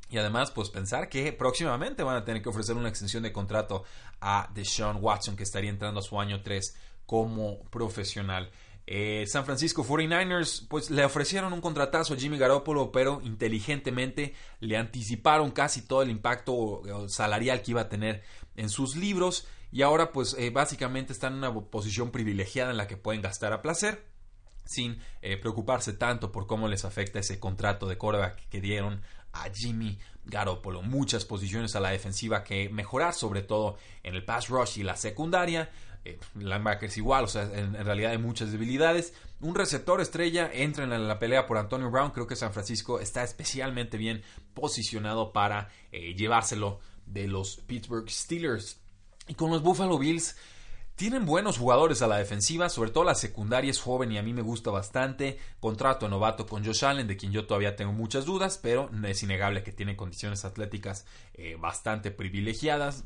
Y 0.09 0.17
además, 0.17 0.51
pues 0.51 0.69
pensar 0.69 1.09
que 1.09 1.33
próximamente 1.33 2.03
van 2.03 2.17
a 2.17 2.25
tener 2.25 2.41
que 2.41 2.49
ofrecer 2.49 2.75
una 2.75 2.89
extensión 2.89 3.23
de 3.23 3.31
contrato 3.33 3.83
a 4.21 4.49
Deshaun 4.53 4.97
Watson, 5.01 5.35
que 5.35 5.43
estaría 5.43 5.69
entrando 5.69 5.99
a 5.99 6.03
su 6.03 6.19
año 6.19 6.41
3 6.41 6.75
como 7.05 7.63
profesional. 7.65 8.49
Eh, 8.87 9.25
San 9.27 9.45
Francisco 9.45 9.85
49ers 9.85 10.67
pues 10.67 10.89
le 10.89 11.05
ofrecieron 11.05 11.53
un 11.53 11.61
contratazo 11.61 12.13
a 12.13 12.17
Jimmy 12.17 12.37
Garoppolo, 12.37 12.91
pero 12.91 13.21
inteligentemente 13.23 14.33
le 14.59 14.77
anticiparon 14.77 15.51
casi 15.51 15.81
todo 15.83 16.01
el 16.01 16.09
impacto 16.09 16.81
salarial 17.07 17.61
que 17.61 17.71
iba 17.71 17.81
a 17.81 17.89
tener 17.89 18.23
en 18.55 18.69
sus 18.69 18.95
libros 18.95 19.47
y 19.71 19.83
ahora 19.83 20.11
pues 20.11 20.35
eh, 20.37 20.49
básicamente 20.49 21.13
están 21.13 21.33
en 21.33 21.39
una 21.39 21.53
posición 21.53 22.11
privilegiada 22.11 22.71
en 22.71 22.77
la 22.77 22.87
que 22.87 22.97
pueden 22.97 23.21
gastar 23.21 23.53
a 23.53 23.61
placer 23.61 24.03
sin 24.65 24.99
eh, 25.21 25.37
preocuparse 25.37 25.93
tanto 25.93 26.31
por 26.31 26.47
cómo 26.47 26.67
les 26.67 26.85
afecta 26.85 27.19
ese 27.19 27.39
contrato 27.39 27.87
de 27.87 27.97
quarterback 27.97 28.47
que 28.49 28.61
dieron 28.61 29.01
a 29.33 29.49
Jimmy 29.53 29.97
Garoppolo. 30.25 30.81
Muchas 30.81 31.25
posiciones 31.25 31.75
a 31.75 31.79
la 31.79 31.89
defensiva 31.89 32.43
que 32.43 32.69
mejorar, 32.69 33.13
sobre 33.13 33.41
todo 33.41 33.77
en 34.03 34.15
el 34.15 34.23
pass 34.23 34.49
rush 34.49 34.79
y 34.79 34.83
la 34.83 34.95
secundaria 34.95 35.69
eh, 36.03 36.19
es 36.81 36.97
igual, 36.97 37.25
o 37.25 37.27
sea, 37.27 37.43
en, 37.43 37.73
realidad 37.73 38.11
hay 38.11 38.17
muchas 38.17 38.51
debilidades. 38.51 39.13
Un 39.39 39.55
receptor 39.55 40.01
estrella 40.01 40.49
entra 40.53 40.83
en 40.83 41.07
la, 41.07 41.19
pelea 41.19 41.47
por 41.47 41.57
Antonio 41.57 41.89
Brown. 41.89 42.11
Creo 42.11 42.27
que 42.27 42.35
San 42.35 42.53
Francisco 42.53 42.99
está 42.99 43.23
especialmente 43.23 43.97
bien 43.97 44.23
posicionado 44.53 45.31
para 45.31 45.69
eh, 45.91 46.13
llevárselo 46.15 46.79
de 47.05 47.27
los 47.27 47.57
Pittsburgh 47.57 48.09
Steelers. 48.09 48.79
Y 49.27 49.35
con 49.35 49.51
los 49.51 49.61
Buffalo 49.61 49.97
Bills, 49.97 50.35
tienen 50.95 51.25
buenos 51.25 51.57
jugadores 51.57 52.01
a 52.01 52.07
la 52.07 52.17
defensiva, 52.17 52.69
sobre 52.69 52.91
todo 52.91 53.03
la 53.03 53.15
secundaria 53.15 53.71
es 53.71 53.79
joven 53.79 54.11
y 54.11 54.19
a 54.19 54.21
mí 54.21 54.33
me 54.33 54.43
gusta 54.43 54.69
bastante. 54.69 55.39
Contrato 55.59 56.07
novato 56.07 56.45
con 56.45 56.63
Josh 56.63 56.85
Allen, 56.85 57.07
de 57.07 57.17
quien 57.17 57.31
yo 57.31 57.47
todavía 57.47 57.75
tengo 57.75 57.91
muchas 57.91 58.25
dudas, 58.25 58.59
pero 58.61 58.89
es 59.05 59.23
innegable 59.23 59.63
que 59.63 59.71
tiene 59.71 59.95
condiciones 59.95 60.45
atléticas 60.45 61.05
eh, 61.33 61.57
bastante 61.59 62.11
privilegiadas. 62.11 63.05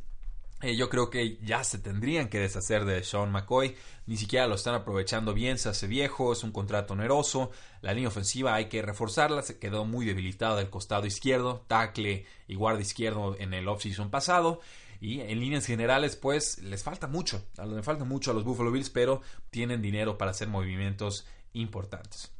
Eh, 0.62 0.75
yo 0.75 0.89
creo 0.89 1.09
que 1.09 1.38
ya 1.43 1.63
se 1.63 1.79
tendrían 1.79 2.29
que 2.29 2.39
deshacer 2.39 2.85
de 2.85 3.03
Sean 3.03 3.31
McCoy. 3.31 3.75
Ni 4.07 4.17
siquiera 4.17 4.47
lo 4.47 4.55
están 4.55 4.74
aprovechando 4.74 5.33
bien. 5.33 5.57
Se 5.57 5.69
hace 5.69 5.88
viejo, 5.88 6.33
es 6.33 6.43
un 6.43 6.51
contrato 6.51 6.93
oneroso. 6.93 7.51
La 7.81 7.93
línea 7.93 8.07
ofensiva 8.07 8.55
hay 8.55 8.65
que 8.65 8.81
reforzarla. 8.81 9.41
Se 9.41 9.59
quedó 9.59 9.85
muy 9.85 10.05
debilitada 10.05 10.57
del 10.57 10.69
costado 10.69 11.05
izquierdo. 11.05 11.65
Tackle 11.67 12.25
y 12.47 12.55
guardia 12.55 12.81
izquierdo 12.81 13.35
en 13.38 13.53
el 13.53 13.67
offseason 13.67 14.09
pasado. 14.09 14.62
Y 15.01 15.19
en 15.21 15.39
líneas 15.39 15.65
generales, 15.65 16.15
pues 16.15 16.59
les 16.59 16.83
falta 16.83 17.07
mucho, 17.07 17.45
les 17.67 17.85
falta 17.85 18.05
mucho 18.05 18.31
a 18.31 18.33
los 18.33 18.45
Buffalo 18.45 18.71
Bills, 18.71 18.89
pero 18.89 19.21
tienen 19.50 19.81
dinero 19.81 20.17
para 20.17 20.31
hacer 20.31 20.47
movimientos 20.47 21.27
importantes. 21.53 22.31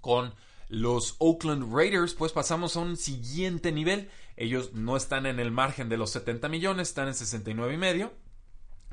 Con 0.00 0.32
los 0.68 1.16
Oakland 1.18 1.74
Raiders, 1.74 2.14
pues 2.14 2.32
pasamos 2.32 2.76
a 2.76 2.80
un 2.80 2.96
siguiente 2.96 3.72
nivel. 3.72 4.10
Ellos 4.38 4.72
no 4.72 4.96
están 4.96 5.26
en 5.26 5.40
el 5.40 5.50
margen 5.50 5.88
de 5.88 5.96
los 5.96 6.10
70 6.10 6.48
millones, 6.48 6.88
están 6.88 7.08
en 7.08 7.14
69 7.14 7.74
y 7.74 7.76
medio. 7.76 8.12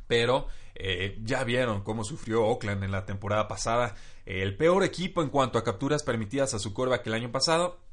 Pero 0.07 0.47
eh, 0.75 1.19
ya 1.23 1.43
vieron 1.43 1.83
cómo 1.83 2.03
sufrió 2.03 2.45
Oakland 2.45 2.83
en 2.83 2.91
la 2.91 3.05
temporada 3.05 3.47
pasada. 3.47 3.95
el 4.25 4.57
peor 4.57 4.83
equipo 4.83 5.21
en 5.21 5.29
cuanto 5.29 5.57
a 5.57 5.63
capturas 5.63 6.03
permitidas 6.03 6.53
a 6.53 6.59
su 6.59 6.73
que 7.01 7.09
el 7.09 7.15
año 7.15 7.31
pasado 7.31 7.84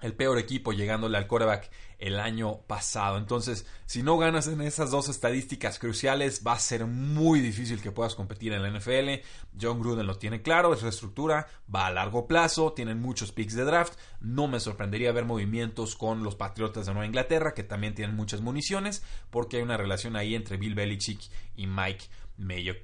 el 0.00 0.14
peor 0.14 0.38
equipo 0.38 0.72
llegándole 0.72 1.16
al 1.16 1.26
quarterback 1.26 1.70
el 1.98 2.20
año 2.20 2.58
pasado. 2.66 3.16
Entonces, 3.16 3.66
si 3.86 4.02
no 4.02 4.18
ganas 4.18 4.46
en 4.48 4.60
esas 4.60 4.90
dos 4.90 5.08
estadísticas 5.08 5.78
cruciales, 5.78 6.42
va 6.46 6.52
a 6.52 6.58
ser 6.58 6.86
muy 6.86 7.40
difícil 7.40 7.80
que 7.80 7.92
puedas 7.92 8.14
competir 8.14 8.52
en 8.52 8.62
la 8.62 8.70
NFL. 8.70 9.24
John 9.58 9.80
Gruden 9.80 10.06
lo 10.06 10.18
tiene 10.18 10.42
claro, 10.42 10.74
es 10.74 10.82
reestructura, 10.82 11.48
va 11.74 11.86
a 11.86 11.90
largo 11.90 12.26
plazo, 12.26 12.72
tienen 12.72 13.00
muchos 13.00 13.32
picks 13.32 13.54
de 13.54 13.64
draft. 13.64 13.94
No 14.20 14.46
me 14.48 14.60
sorprendería 14.60 15.12
ver 15.12 15.24
movimientos 15.24 15.96
con 15.96 16.22
los 16.22 16.36
Patriotas 16.36 16.86
de 16.86 16.92
Nueva 16.92 17.06
Inglaterra, 17.06 17.54
que 17.54 17.64
también 17.64 17.94
tienen 17.94 18.14
muchas 18.14 18.42
municiones, 18.42 19.02
porque 19.30 19.56
hay 19.56 19.62
una 19.62 19.78
relación 19.78 20.16
ahí 20.16 20.34
entre 20.34 20.58
Bill 20.58 20.74
Belichick 20.74 21.20
y 21.56 21.66
Mike 21.66 22.04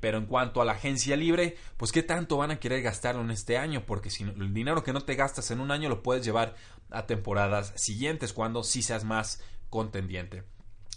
pero 0.00 0.18
en 0.18 0.26
cuanto 0.26 0.60
a 0.60 0.64
la 0.64 0.72
agencia 0.72 1.16
libre, 1.16 1.56
pues 1.76 1.92
qué 1.92 2.02
tanto 2.02 2.36
van 2.36 2.50
a 2.50 2.58
querer 2.60 2.82
gastarlo 2.82 3.22
en 3.22 3.30
este 3.30 3.58
año, 3.58 3.84
porque 3.86 4.10
si 4.10 4.24
el 4.24 4.54
dinero 4.54 4.82
que 4.82 4.92
no 4.92 5.02
te 5.02 5.14
gastas 5.14 5.50
en 5.50 5.60
un 5.60 5.70
año 5.70 5.88
lo 5.88 6.02
puedes 6.02 6.24
llevar 6.24 6.54
a 6.90 7.06
temporadas 7.06 7.72
siguientes 7.76 8.32
cuando 8.32 8.62
sí 8.62 8.82
seas 8.82 9.04
más 9.04 9.42
contendiente. 9.70 10.44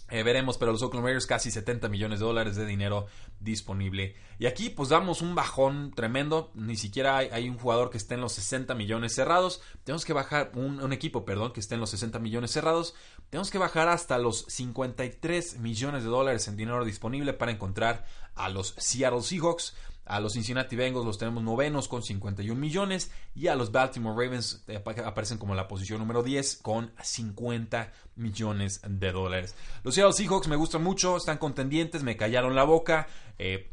Eh, 0.08 0.22
veremos, 0.22 0.56
pero 0.56 0.70
los 0.70 0.82
Oakland 0.82 1.04
Raiders 1.04 1.26
casi 1.26 1.50
70 1.50 1.88
millones 1.88 2.20
de 2.20 2.26
dólares 2.26 2.54
de 2.54 2.64
dinero 2.64 3.06
disponible. 3.40 4.14
Y 4.38 4.46
aquí 4.46 4.70
pues 4.70 4.90
damos 4.90 5.20
un 5.20 5.34
bajón 5.34 5.92
tremendo. 5.94 6.52
Ni 6.54 6.76
siquiera 6.76 7.16
hay, 7.16 7.48
un 7.48 7.58
jugador 7.58 7.90
que 7.90 7.98
esté 7.98 8.14
en 8.14 8.20
los 8.20 8.32
60 8.34 8.74
millones 8.74 9.14
cerrados. 9.14 9.62
Tenemos 9.82 10.04
que 10.04 10.12
bajar 10.12 10.52
un, 10.54 10.80
un, 10.80 10.92
equipo, 10.92 11.24
perdón, 11.24 11.52
que 11.52 11.60
esté 11.60 11.74
en 11.74 11.80
los 11.80 11.90
60 11.90 12.20
millones 12.20 12.52
cerrados. 12.52 12.94
Tenemos 13.30 13.50
que 13.50 13.58
bajar 13.58 13.88
hasta 13.88 14.18
los 14.18 14.44
53 14.48 15.58
millones 15.58 16.04
de 16.04 16.08
dólares 16.08 16.46
en 16.46 16.56
dinero 16.56 16.84
disponible 16.84 17.32
para 17.32 17.50
encontrar 17.50 18.04
a 18.36 18.48
los 18.48 18.74
Seattle 18.78 19.22
Seahawks. 19.22 19.74
A 20.06 20.20
los 20.20 20.34
Cincinnati 20.34 20.76
Bengals 20.76 21.04
los 21.04 21.18
tenemos 21.18 21.42
novenos 21.42 21.88
con 21.88 22.02
51 22.02 22.58
millones 22.58 23.10
y 23.34 23.48
a 23.48 23.56
los 23.56 23.72
Baltimore 23.72 24.14
Ravens 24.16 24.64
eh, 24.68 24.80
aparecen 25.04 25.36
como 25.36 25.56
la 25.56 25.66
posición 25.66 25.98
número 25.98 26.22
10 26.22 26.60
con 26.62 26.92
50 27.02 27.92
millones 28.14 28.80
de 28.88 29.12
dólares. 29.12 29.56
Los 29.82 29.96
Seattle 29.96 30.12
Seahawks 30.12 30.46
me 30.46 30.54
gustan 30.54 30.84
mucho, 30.84 31.16
están 31.16 31.38
contendientes, 31.38 32.04
me 32.04 32.16
callaron 32.16 32.54
la 32.54 32.62
boca. 32.62 33.08
Eh, 33.38 33.72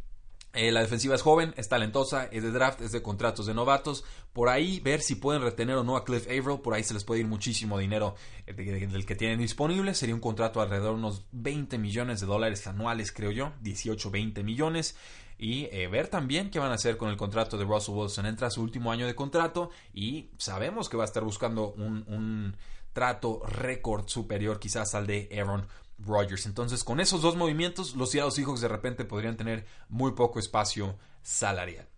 eh, 0.56 0.72
la 0.72 0.82
defensiva 0.82 1.16
es 1.16 1.24
joven, 1.24 1.54
es 1.58 1.68
talentosa, 1.68 2.26
es 2.26 2.44
de 2.44 2.52
draft, 2.52 2.82
es 2.82 2.92
de 2.92 3.02
contratos 3.02 3.48
de 3.48 3.56
novatos. 3.56 4.04
Por 4.34 4.50
ahí 4.50 4.80
ver 4.80 5.02
si 5.02 5.16
pueden 5.16 5.42
retener 5.42 5.76
o 5.78 5.84
no 5.84 5.98
a 5.98 6.04
Cliff 6.06 6.26
Averill. 6.26 6.62
Por 6.62 6.76
ahí 6.76 6.84
se 6.84 6.94
les 6.94 7.04
puede 7.04 7.22
ir 7.22 7.28
muchísimo 7.28 7.80
dinero 7.80 8.16
del 8.46 9.06
que 9.06 9.16
tienen 9.16 9.40
disponible. 9.40 9.96
Sería 9.96 10.14
un 10.14 10.22
contrato 10.22 10.62
alrededor 10.62 10.94
de 10.94 11.00
unos 11.00 11.26
20 11.32 11.80
millones 11.80 12.22
de 12.22 12.28
dólares 12.28 12.68
anuales, 12.68 13.12
creo 13.12 13.32
yo. 13.32 13.54
18, 13.62 14.12
20 14.12 14.44
millones 14.44 14.96
y 15.44 15.68
eh, 15.74 15.90
ver 15.90 16.08
también 16.08 16.50
qué 16.50 16.58
van 16.58 16.72
a 16.72 16.76
hacer 16.76 16.96
con 16.96 17.10
el 17.10 17.18
contrato 17.18 17.58
de 17.58 17.66
Russell 17.66 17.96
Wilson. 17.96 18.26
Entra 18.28 18.50
su 18.50 18.62
último 18.62 18.94
año 18.94 19.06
de 19.06 19.14
contrato 19.14 19.72
y 19.94 20.30
sabemos 20.38 20.88
que 20.88 20.96
va 20.96 21.04
a 21.04 21.06
estar 21.06 21.22
buscando 21.22 21.74
un, 21.74 22.56
trato 22.94 23.42
récord 23.46 24.08
superior 24.08 24.58
quizás 24.58 24.96
al 24.96 25.06
de 25.06 25.28
Aaron 25.38 25.68
Rodgers. 26.00 26.46
Entonces, 26.46 26.86
con 26.86 27.02
esos 27.02 27.22
dos 27.22 27.36
movimientos, 27.36 27.96
los 27.96 28.12
Seattle 28.12 28.32
Seahawks 28.32 28.62
de 28.62 28.70
repente 28.70 29.04
podrían 29.04 29.36
tener 29.36 29.66
muy 29.90 30.14
poco 30.14 30.40
espacio 30.40 30.98
salarial. 31.22 31.90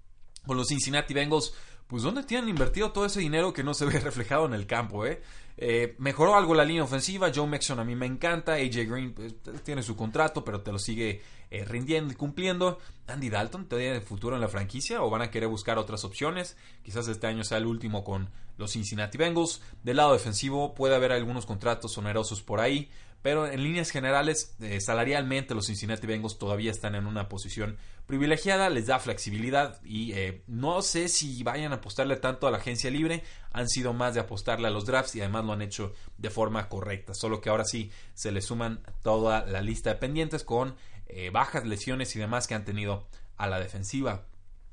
Con 0.48 0.58
los 0.58 0.70
Cincinnati 0.70 1.14
Bengals, 1.14 1.54
pues 1.88 2.04
¿dónde 2.04 2.24
tienen 2.24 2.50
invertido 2.50 2.92
todo 2.92 3.06
ese 3.06 3.20
dinero 3.20 3.54
que 3.54 3.64
no 3.64 3.74
se 3.74 3.86
ve 3.86 4.00
reflejado 4.00 4.46
en 4.46 4.54
el 4.54 4.66
campo? 4.66 5.06
Eh? 5.06 5.22
Eh, 5.58 5.96
mejoró 6.00 6.36
algo 6.36 6.54
la 6.54 6.66
línea 6.66 6.84
ofensiva. 6.84 7.32
Joe 7.34 7.48
Mixon 7.48 7.80
a 7.80 7.84
mí 7.84 7.96
me 7.96 8.06
encanta. 8.06 8.54
AJ 8.54 8.88
Green 8.88 9.14
pues, 9.14 9.36
tiene 9.64 9.84
su 9.84 9.96
contrato, 9.96 10.44
pero 10.44 10.62
te 10.62 10.72
lo 10.72 10.80
sigue 10.80 11.22
eh, 11.52 11.64
rindiendo 11.66 12.12
y 12.12 12.16
cumpliendo. 12.16 12.80
Andy 13.08 13.30
Dalton 13.30 13.68
tiene 13.68 14.02
futuro 14.02 14.36
en 14.36 14.42
la 14.42 14.48
franquicia 14.48 15.02
o 15.04 15.10
van 15.10 15.22
a 15.22 15.32
querer 15.32 15.48
buscar 15.48 15.78
otras 15.78 16.04
opciones. 16.04 16.58
Quizás 16.84 17.08
este 17.08 17.28
año 17.28 17.44
sea 17.44 17.60
el 17.60 17.68
último 17.68 18.04
con 18.04 18.30
los 18.58 18.72
Cincinnati 18.72 19.18
Bengals. 19.18 19.62
Del 19.84 19.98
lado 19.98 20.14
defensivo 20.14 20.74
puede 20.74 20.96
haber 20.96 21.12
algunos 21.12 21.46
contratos 21.46 21.98
onerosos 21.98 22.42
por 22.42 22.60
ahí. 22.60 22.90
Pero 23.26 23.48
en 23.48 23.64
líneas 23.64 23.90
generales, 23.90 24.56
eh, 24.62 24.80
salarialmente 24.80 25.56
los 25.56 25.66
Cincinnati 25.66 26.06
Bengals 26.06 26.38
todavía 26.38 26.70
están 26.70 26.94
en 26.94 27.08
una 27.08 27.28
posición 27.28 27.76
privilegiada, 28.06 28.70
les 28.70 28.86
da 28.86 29.00
flexibilidad 29.00 29.82
y 29.84 30.12
eh, 30.12 30.44
no 30.46 30.84
sé 30.84 31.08
si 31.08 31.42
vayan 31.42 31.72
a 31.72 31.78
apostarle 31.78 32.18
tanto 32.18 32.46
a 32.46 32.52
la 32.52 32.58
agencia 32.58 32.92
libre, 32.92 33.24
han 33.52 33.68
sido 33.68 33.94
más 33.94 34.14
de 34.14 34.20
apostarle 34.20 34.68
a 34.68 34.70
los 34.70 34.86
drafts 34.86 35.16
y 35.16 35.22
además 35.22 35.44
lo 35.44 35.54
han 35.54 35.64
hecho 35.64 35.92
de 36.20 36.30
forma 36.30 36.70
correcta, 36.70 37.16
solo 37.16 37.42
que 37.42 37.50
ahora 37.50 37.66
sí 37.66 37.90
se 38.14 38.32
le 38.32 38.44
suman 38.44 38.82
toda 39.02 39.44
la 39.44 39.64
lista 39.64 39.90
de 39.90 39.96
pendientes 39.96 40.44
con 40.44 40.76
eh, 41.08 41.32
bajas, 41.32 41.66
lesiones 41.66 42.16
y 42.16 42.20
demás 42.20 42.46
que 42.46 42.54
han 42.54 42.64
tenido 42.64 43.08
a 43.38 43.48
la 43.48 43.60
defensiva. 43.60 44.24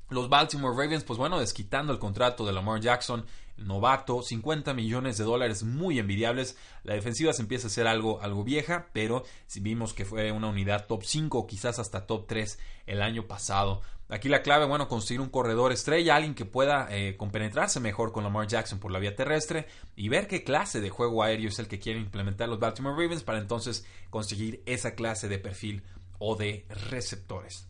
Los 0.09 0.29
Baltimore 0.29 0.75
Ravens, 0.75 1.03
pues 1.03 1.17
bueno, 1.17 1.39
desquitando 1.39 1.93
el 1.93 1.99
contrato 1.99 2.45
de 2.45 2.53
Lamar 2.53 2.81
Jackson, 2.81 3.25
novato, 3.57 4.21
50 4.21 4.73
millones 4.73 5.17
de 5.17 5.23
dólares 5.23 5.63
muy 5.63 5.99
envidiables. 5.99 6.57
La 6.83 6.93
defensiva 6.93 7.33
se 7.33 7.41
empieza 7.41 7.67
a 7.67 7.69
hacer 7.69 7.87
algo, 7.87 8.21
algo 8.21 8.43
vieja, 8.43 8.87
pero 8.93 9.23
vimos 9.55 9.93
que 9.93 10.05
fue 10.05 10.31
una 10.31 10.49
unidad 10.49 10.87
top 10.87 11.03
5 11.03 11.37
o 11.37 11.47
quizás 11.47 11.79
hasta 11.79 12.05
top 12.05 12.27
3 12.27 12.59
el 12.85 13.01
año 13.01 13.27
pasado. 13.27 13.81
Aquí 14.09 14.29
la 14.29 14.43
clave, 14.43 14.65
bueno, 14.65 14.87
conseguir 14.87 15.21
un 15.21 15.29
corredor 15.29 15.71
estrella, 15.71 16.15
alguien 16.15 16.35
que 16.35 16.45
pueda 16.45 16.87
eh, 16.91 17.15
compenetrarse 17.17 17.79
mejor 17.79 18.11
con 18.11 18.23
Lamar 18.23 18.47
Jackson 18.47 18.79
por 18.79 18.91
la 18.91 18.99
vía 18.99 19.15
terrestre 19.15 19.65
y 19.95 20.09
ver 20.09 20.27
qué 20.27 20.43
clase 20.43 20.81
de 20.81 20.89
juego 20.89 21.23
aéreo 21.23 21.49
es 21.49 21.57
el 21.57 21.67
que 21.67 21.79
quieren 21.79 22.03
implementar 22.03 22.49
los 22.49 22.59
Baltimore 22.59 22.95
Ravens 23.01 23.23
para 23.23 23.39
entonces 23.39 23.85
conseguir 24.09 24.61
esa 24.65 24.93
clase 24.93 25.29
de 25.29 25.39
perfil 25.39 25.83
o 26.19 26.35
de 26.35 26.65
receptores. 26.89 27.67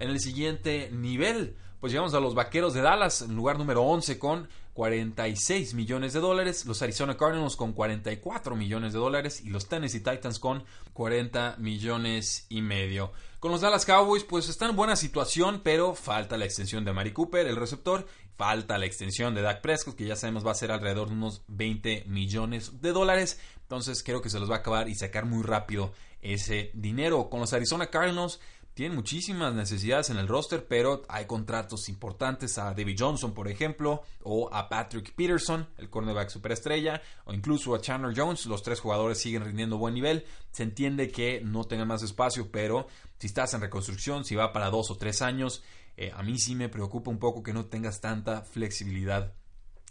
En 0.00 0.08
el 0.08 0.18
siguiente 0.18 0.88
nivel, 0.90 1.56
pues 1.78 1.92
llegamos 1.92 2.14
a 2.14 2.20
los 2.20 2.34
Vaqueros 2.34 2.72
de 2.72 2.80
Dallas, 2.80 3.20
en 3.20 3.36
lugar 3.36 3.58
número 3.58 3.82
11 3.82 4.18
con 4.18 4.48
46 4.72 5.74
millones 5.74 6.14
de 6.14 6.20
dólares, 6.20 6.64
los 6.64 6.80
Arizona 6.80 7.18
Cardinals 7.18 7.54
con 7.54 7.74
44 7.74 8.56
millones 8.56 8.94
de 8.94 8.98
dólares 8.98 9.42
y 9.44 9.50
los 9.50 9.68
Tennessee 9.68 10.00
Titans 10.00 10.38
con 10.38 10.64
40 10.94 11.56
millones 11.58 12.46
y 12.48 12.62
medio. 12.62 13.12
Con 13.40 13.52
los 13.52 13.60
Dallas 13.60 13.84
Cowboys, 13.84 14.24
pues 14.24 14.48
están 14.48 14.70
en 14.70 14.76
buena 14.76 14.96
situación, 14.96 15.60
pero 15.62 15.94
falta 15.94 16.38
la 16.38 16.46
extensión 16.46 16.82
de 16.86 16.94
Mari 16.94 17.12
Cooper, 17.12 17.46
el 17.46 17.56
receptor, 17.56 18.06
falta 18.38 18.78
la 18.78 18.86
extensión 18.86 19.34
de 19.34 19.42
Dak 19.42 19.60
Prescott, 19.60 19.96
que 19.96 20.06
ya 20.06 20.16
sabemos 20.16 20.46
va 20.46 20.52
a 20.52 20.54
ser 20.54 20.72
alrededor 20.72 21.08
de 21.08 21.14
unos 21.14 21.42
20 21.48 22.04
millones 22.06 22.80
de 22.80 22.92
dólares. 22.92 23.38
Entonces 23.60 24.02
creo 24.02 24.22
que 24.22 24.30
se 24.30 24.40
los 24.40 24.50
va 24.50 24.56
a 24.56 24.58
acabar 24.60 24.88
y 24.88 24.94
sacar 24.94 25.26
muy 25.26 25.42
rápido 25.42 25.92
ese 26.22 26.70
dinero. 26.74 27.28
Con 27.28 27.40
los 27.40 27.52
Arizona 27.52 27.88
Cardinals, 27.88 28.40
tienen 28.74 28.96
muchísimas 28.96 29.52
necesidades 29.52 30.10
en 30.10 30.16
el 30.16 30.28
roster, 30.28 30.66
pero 30.66 31.02
hay 31.08 31.26
contratos 31.26 31.88
importantes 31.88 32.56
a 32.56 32.72
David 32.72 32.96
Johnson, 32.98 33.34
por 33.34 33.48
ejemplo, 33.48 34.02
o 34.22 34.48
a 34.52 34.68
Patrick 34.68 35.14
Peterson, 35.14 35.68
el 35.76 35.90
cornerback 35.90 36.30
superestrella, 36.30 37.02
o 37.24 37.34
incluso 37.34 37.74
a 37.74 37.80
Chandler 37.80 38.16
Jones. 38.16 38.46
Los 38.46 38.62
tres 38.62 38.80
jugadores 38.80 39.18
siguen 39.18 39.44
rindiendo 39.44 39.76
buen 39.76 39.94
nivel. 39.94 40.24
Se 40.52 40.62
entiende 40.62 41.10
que 41.10 41.40
no 41.44 41.64
tengan 41.64 41.88
más 41.88 42.02
espacio, 42.02 42.50
pero 42.50 42.86
si 43.18 43.26
estás 43.26 43.52
en 43.54 43.60
reconstrucción, 43.60 44.24
si 44.24 44.34
va 44.34 44.52
para 44.52 44.70
dos 44.70 44.90
o 44.90 44.96
tres 44.96 45.20
años, 45.20 45.62
eh, 45.96 46.12
a 46.14 46.22
mí 46.22 46.38
sí 46.38 46.54
me 46.54 46.68
preocupa 46.68 47.10
un 47.10 47.18
poco 47.18 47.42
que 47.42 47.52
no 47.52 47.66
tengas 47.66 48.00
tanta 48.00 48.42
flexibilidad 48.42 49.34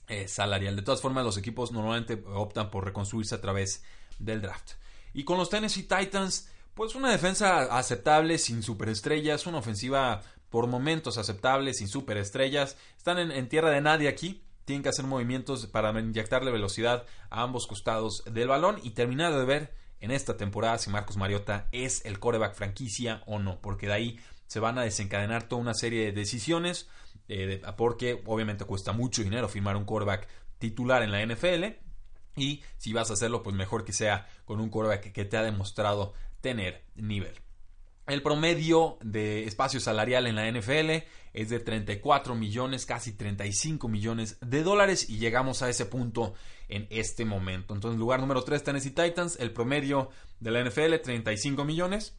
eh, 0.08 0.28
salarial. 0.28 0.76
De 0.76 0.82
todas 0.82 1.02
formas, 1.02 1.24
los 1.24 1.38
equipos 1.38 1.72
normalmente 1.72 2.24
optan 2.34 2.72
por 2.72 2.86
reconstruirse 2.86 3.36
a 3.36 3.42
través 3.42 3.84
del 4.18 4.42
draft. 4.42 4.72
Y 5.14 5.24
con 5.24 5.38
los 5.38 5.50
Tennessee 5.50 5.84
Titans, 5.84 6.50
pues 6.74 6.96
una 6.96 7.12
defensa 7.12 7.78
aceptable 7.78 8.38
sin 8.38 8.64
superestrellas, 8.64 9.46
una 9.46 9.60
ofensiva 9.60 10.22
por 10.50 10.68
momentos 10.68 11.18
aceptable 11.18 11.74
sin 11.74 11.88
superestrellas. 11.88 12.78
Están 12.98 13.32
en, 13.32 13.50
tierra 13.50 13.70
de 13.70 13.82
nadie 13.82 14.08
aquí. 14.08 14.44
Tienen 14.66 14.84
que 14.84 14.90
hacer 14.90 15.06
movimientos 15.06 15.66
para 15.68 15.98
inyectarle 16.00 16.52
velocidad 16.52 17.06
a 17.30 17.42
ambos 17.42 17.68
costados 17.68 18.24
del 18.32 18.48
balón 18.48 18.80
y 18.84 18.92
terminar 18.92 19.34
de 19.34 19.46
ver 19.46 19.74
en 20.00 20.12
esta 20.12 20.38
temporada 20.38 20.78
si 20.78 20.90
Marcos 20.90 21.18
Mariota 21.18 21.68
es 21.72 22.06
el 22.06 22.20
coreback 22.20 22.56
franquicia 22.56 23.24
o 23.26 23.40
no, 23.40 23.60
porque 23.62 23.88
de 23.88 23.94
ahí 23.94 24.20
se 24.48 24.60
van 24.60 24.78
a 24.78 24.84
desencadenar 24.84 25.44
toda 25.44 25.62
una 25.62 25.74
serie 25.74 26.06
de 26.06 26.12
decisiones, 26.12 26.88
eh, 27.28 27.62
porque 27.78 28.22
obviamente 28.26 28.66
cuesta 28.66 28.94
mucho 28.94 29.24
dinero 29.24 29.50
firmar 29.50 29.76
un 29.76 29.86
coreback 29.86 30.28
titular 30.60 31.04
en 31.04 31.12
la 31.12 31.22
NFL. 31.22 31.66
Y 32.36 32.64
si 32.78 32.94
vas 32.94 33.10
a 33.10 33.14
hacerlo, 33.14 33.44
pues 33.44 33.56
mejor 33.56 33.84
que 33.84 33.92
sea 33.92 34.28
con 34.46 34.60
un 34.62 34.70
coreback 34.70 35.12
que 35.12 35.26
te 35.26 35.36
ha 35.36 35.44
demostrado 35.44 36.14
tener 36.42 36.84
nivel. 36.96 37.34
El 38.08 38.24
promedio 38.24 38.98
de 39.02 39.44
espacio 39.44 39.80
salarial 39.80 40.26
en 40.26 40.36
la 40.36 40.50
NFL 40.52 41.06
es 41.34 41.50
de 41.50 41.60
34 41.60 42.34
millones, 42.34 42.88
casi 42.88 43.14
35 43.14 43.88
millones 43.88 44.38
de 44.42 44.64
dólares 44.64 45.10
y 45.10 45.20
llegamos 45.20 45.62
a 45.62 45.70
ese 45.70 45.86
punto 45.86 46.34
en 46.70 46.88
este 46.90 47.24
momento. 47.24 47.76
Entonces, 47.76 48.00
lugar 48.00 48.20
número 48.20 48.44
3, 48.44 48.64
Tennessee 48.64 48.92
Titans, 48.92 49.38
el 49.40 49.52
promedio 49.52 50.10
de 50.40 50.52
la 50.52 50.64
NFL 50.64 50.96
35 51.04 51.64
millones. 51.66 52.16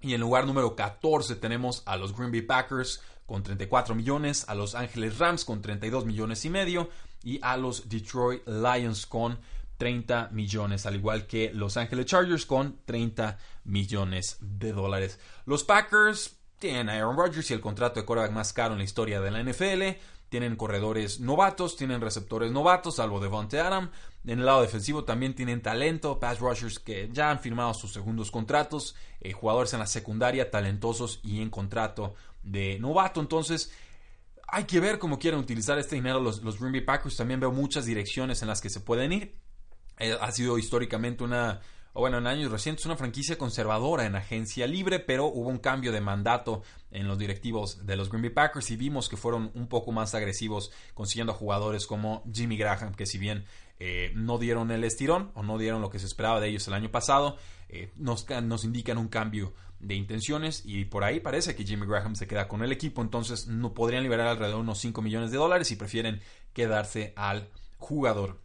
Y 0.00 0.14
en 0.14 0.20
lugar 0.20 0.46
número 0.46 0.74
14 0.76 1.36
tenemos 1.36 1.82
a 1.84 1.96
los 1.96 2.16
Green 2.16 2.30
Bay 2.30 2.42
Packers 2.42 3.02
con 3.26 3.42
34 3.42 3.94
millones, 3.94 4.48
a 4.48 4.54
los 4.54 4.74
Ángeles 4.74 5.18
Rams 5.18 5.44
con 5.44 5.60
32 5.60 6.06
millones 6.06 6.44
y 6.46 6.50
medio 6.50 6.88
y 7.22 7.38
a 7.42 7.56
los 7.58 7.88
Detroit 7.88 8.46
Lions 8.46 9.04
con 9.06 9.38
30 9.78 10.30
millones, 10.32 10.84
al 10.86 10.96
igual 10.96 11.26
que 11.26 11.52
Los 11.54 11.76
Ángeles 11.76 12.06
Chargers 12.06 12.44
con 12.44 12.80
30 12.84 13.38
millones 13.64 14.36
de 14.40 14.72
dólares. 14.72 15.18
Los 15.46 15.64
Packers 15.64 16.36
tienen 16.58 16.88
a 16.88 16.94
Aaron 16.94 17.16
Rodgers 17.16 17.50
y 17.50 17.54
el 17.54 17.60
contrato 17.60 18.00
de 18.00 18.06
quarterback 18.06 18.34
más 18.34 18.52
caro 18.52 18.72
en 18.74 18.78
la 18.78 18.84
historia 18.84 19.20
de 19.20 19.30
la 19.30 19.42
NFL. 19.42 19.98
Tienen 20.28 20.56
corredores 20.56 21.20
novatos, 21.20 21.76
tienen 21.76 22.02
receptores 22.02 22.52
novatos, 22.52 22.96
salvo 22.96 23.20
Devontae 23.20 23.60
Adam. 23.60 23.90
En 24.26 24.40
el 24.40 24.46
lado 24.46 24.60
defensivo 24.60 25.04
también 25.04 25.34
tienen 25.34 25.62
talento, 25.62 26.18
pass 26.18 26.40
rushers 26.40 26.78
que 26.78 27.08
ya 27.12 27.30
han 27.30 27.40
firmado 27.40 27.72
sus 27.72 27.92
segundos 27.92 28.30
contratos, 28.30 28.94
eh, 29.20 29.32
jugadores 29.32 29.72
en 29.72 29.78
la 29.78 29.86
secundaria 29.86 30.50
talentosos 30.50 31.20
y 31.22 31.40
en 31.40 31.48
contrato 31.48 32.14
de 32.42 32.78
novato. 32.78 33.20
Entonces, 33.20 33.72
hay 34.48 34.64
que 34.64 34.80
ver 34.80 34.98
cómo 34.98 35.18
quieren 35.18 35.40
utilizar 35.40 35.78
este 35.78 35.94
dinero 35.94 36.20
los, 36.20 36.42
los 36.42 36.58
Green 36.58 36.72
Bay 36.72 36.82
Packers. 36.82 37.16
También 37.16 37.40
veo 37.40 37.52
muchas 37.52 37.86
direcciones 37.86 38.42
en 38.42 38.48
las 38.48 38.60
que 38.60 38.68
se 38.68 38.80
pueden 38.80 39.12
ir. 39.12 39.47
Eh, 39.98 40.16
ha 40.20 40.30
sido 40.32 40.58
históricamente 40.58 41.24
una, 41.24 41.60
o 41.92 42.00
bueno, 42.00 42.18
en 42.18 42.26
años 42.26 42.52
recientes, 42.52 42.86
una 42.86 42.96
franquicia 42.96 43.36
conservadora 43.36 44.06
en 44.06 44.14
agencia 44.14 44.66
libre, 44.66 45.00
pero 45.00 45.26
hubo 45.26 45.48
un 45.48 45.58
cambio 45.58 45.90
de 45.90 46.00
mandato 46.00 46.62
en 46.90 47.08
los 47.08 47.18
directivos 47.18 47.84
de 47.86 47.96
los 47.96 48.08
Green 48.08 48.22
Bay 48.22 48.30
Packers 48.30 48.70
y 48.70 48.76
vimos 48.76 49.08
que 49.08 49.16
fueron 49.16 49.50
un 49.54 49.68
poco 49.68 49.90
más 49.90 50.14
agresivos 50.14 50.70
consiguiendo 50.94 51.32
a 51.32 51.36
jugadores 51.36 51.86
como 51.86 52.22
Jimmy 52.32 52.56
Graham, 52.56 52.94
que 52.94 53.06
si 53.06 53.18
bien 53.18 53.44
eh, 53.80 54.12
no 54.14 54.38
dieron 54.38 54.70
el 54.70 54.84
estirón 54.84 55.32
o 55.34 55.42
no 55.42 55.58
dieron 55.58 55.80
lo 55.80 55.90
que 55.90 55.98
se 55.98 56.06
esperaba 56.06 56.40
de 56.40 56.48
ellos 56.48 56.68
el 56.68 56.74
año 56.74 56.90
pasado, 56.90 57.36
eh, 57.68 57.90
nos, 57.96 58.26
nos 58.42 58.64
indican 58.64 58.98
un 58.98 59.08
cambio 59.08 59.52
de 59.80 59.94
intenciones 59.94 60.62
y 60.64 60.84
por 60.84 61.04
ahí 61.04 61.20
parece 61.20 61.54
que 61.54 61.64
Jimmy 61.64 61.86
Graham 61.86 62.16
se 62.16 62.26
queda 62.26 62.48
con 62.48 62.62
el 62.62 62.72
equipo, 62.72 63.02
entonces 63.02 63.46
no 63.46 63.74
podrían 63.74 64.02
liberar 64.02 64.26
alrededor 64.28 64.58
de 64.58 64.62
unos 64.62 64.78
5 64.78 65.02
millones 65.02 65.30
de 65.30 65.36
dólares 65.36 65.70
y 65.70 65.76
prefieren 65.76 66.20
quedarse 66.52 67.12
al 67.16 67.50
jugador. 67.78 68.40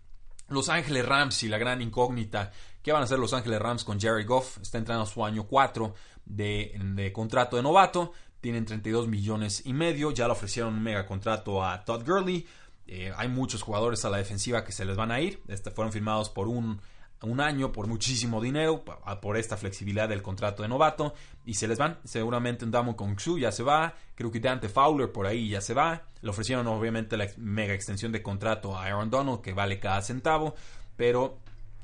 Los 0.54 0.70
Ángeles 0.70 1.06
Rams 1.06 1.44
y 1.44 1.50
la 1.50 1.58
gran 1.58 1.82
incógnita, 1.82 2.52
¿qué 2.82 2.92
van 2.92 3.02
a 3.02 3.06
hacer 3.06 3.20
Los 3.20 3.34
Ángeles 3.34 3.60
Rams 3.60 3.84
con 3.84 4.00
Jerry 4.00 4.24
Goff? 4.24 4.58
Está 4.62 4.78
entrando 4.78 5.04
a 5.04 5.08
su 5.08 5.26
año 5.26 5.46
4 5.46 5.94
de, 6.26 7.12
contrato 7.14 7.58
de 7.58 7.64
novato, 7.64 8.14
tienen 8.42 8.66
32 8.66 9.08
millones 9.08 9.66
y 9.66 9.74
medio, 9.74 10.12
ya 10.12 10.26
le 10.26 10.34
ofrecieron 10.34 10.74
un 10.74 10.84
mega 10.84 11.06
contrato 11.06 11.64
a 11.64 11.84
Todd 11.84 12.06
Gurley, 12.06 12.48
eh, 12.88 13.14
hay 13.16 13.28
muchos 13.30 13.62
jugadores 13.62 14.04
a 14.06 14.10
la 14.10 14.18
defensiva 14.18 14.64
que 14.64 14.72
se 14.72 14.86
les 14.86 14.96
van 14.96 15.12
a 15.12 15.22
ir, 15.22 15.42
este, 15.48 15.72
fueron 15.72 15.92
firmados 15.92 16.30
por 16.30 16.48
un 16.48 16.80
un 17.24 17.40
año 17.40 17.72
por 17.72 17.88
muchísimo 17.88 18.42
dinero, 18.42 18.84
por 19.22 19.38
esta 19.38 19.58
flexibilidad 19.58 20.10
del 20.10 20.22
contrato 20.22 20.64
de 20.64 20.70
novato, 20.70 21.14
y 21.46 21.54
se 21.56 21.68
les 21.68 21.78
van. 21.78 22.00
Seguramente 22.04 22.66
Damo 22.66 22.96
Kong 22.96 23.20
Su 23.20 23.40
ya 23.40 23.52
se 23.52 23.64
va, 23.64 23.94
creo 24.16 24.32
que 24.32 24.40
Dante 24.40 24.70
Fowler 24.70 25.12
por 25.12 25.26
ahí 25.26 25.50
ya 25.50 25.62
se 25.62 25.74
va. 25.74 26.04
Le 26.22 26.30
ofrecieron 26.30 26.68
obviamente 26.68 27.18
la 27.18 27.28
mega 27.38 27.74
extensión 27.74 28.12
de 28.12 28.22
contrato 28.22 28.76
a 28.78 28.86
Aaron 28.86 29.10
Donald, 29.10 29.42
que 29.42 29.54
vale 29.54 29.80
cada 29.80 30.02
centavo, 30.02 30.56
pero 30.96 31.40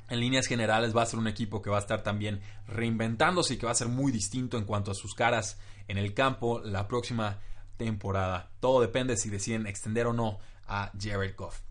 en 0.09 0.19
líneas 0.19 0.47
generales 0.47 0.95
va 0.95 1.03
a 1.03 1.05
ser 1.05 1.19
un 1.19 1.27
equipo 1.27 1.61
que 1.61 1.69
va 1.69 1.77
a 1.77 1.81
estar 1.81 2.01
también 2.01 2.41
reinventándose 2.67 3.53
y 3.53 3.57
que 3.57 3.65
va 3.65 3.71
a 3.71 3.75
ser 3.75 3.87
muy 3.87 4.11
distinto 4.11 4.57
en 4.57 4.65
cuanto 4.65 4.91
a 4.91 4.95
sus 4.95 5.13
caras 5.13 5.59
en 5.87 5.97
el 5.97 6.13
campo 6.13 6.59
la 6.59 6.87
próxima 6.87 7.37
temporada. 7.77 8.49
Todo 8.59 8.81
depende 8.81 9.17
si 9.17 9.29
deciden 9.29 9.67
extender 9.67 10.07
o 10.07 10.13
no 10.13 10.39
a 10.67 10.91
Jared 10.99 11.35
Goff. 11.35 11.68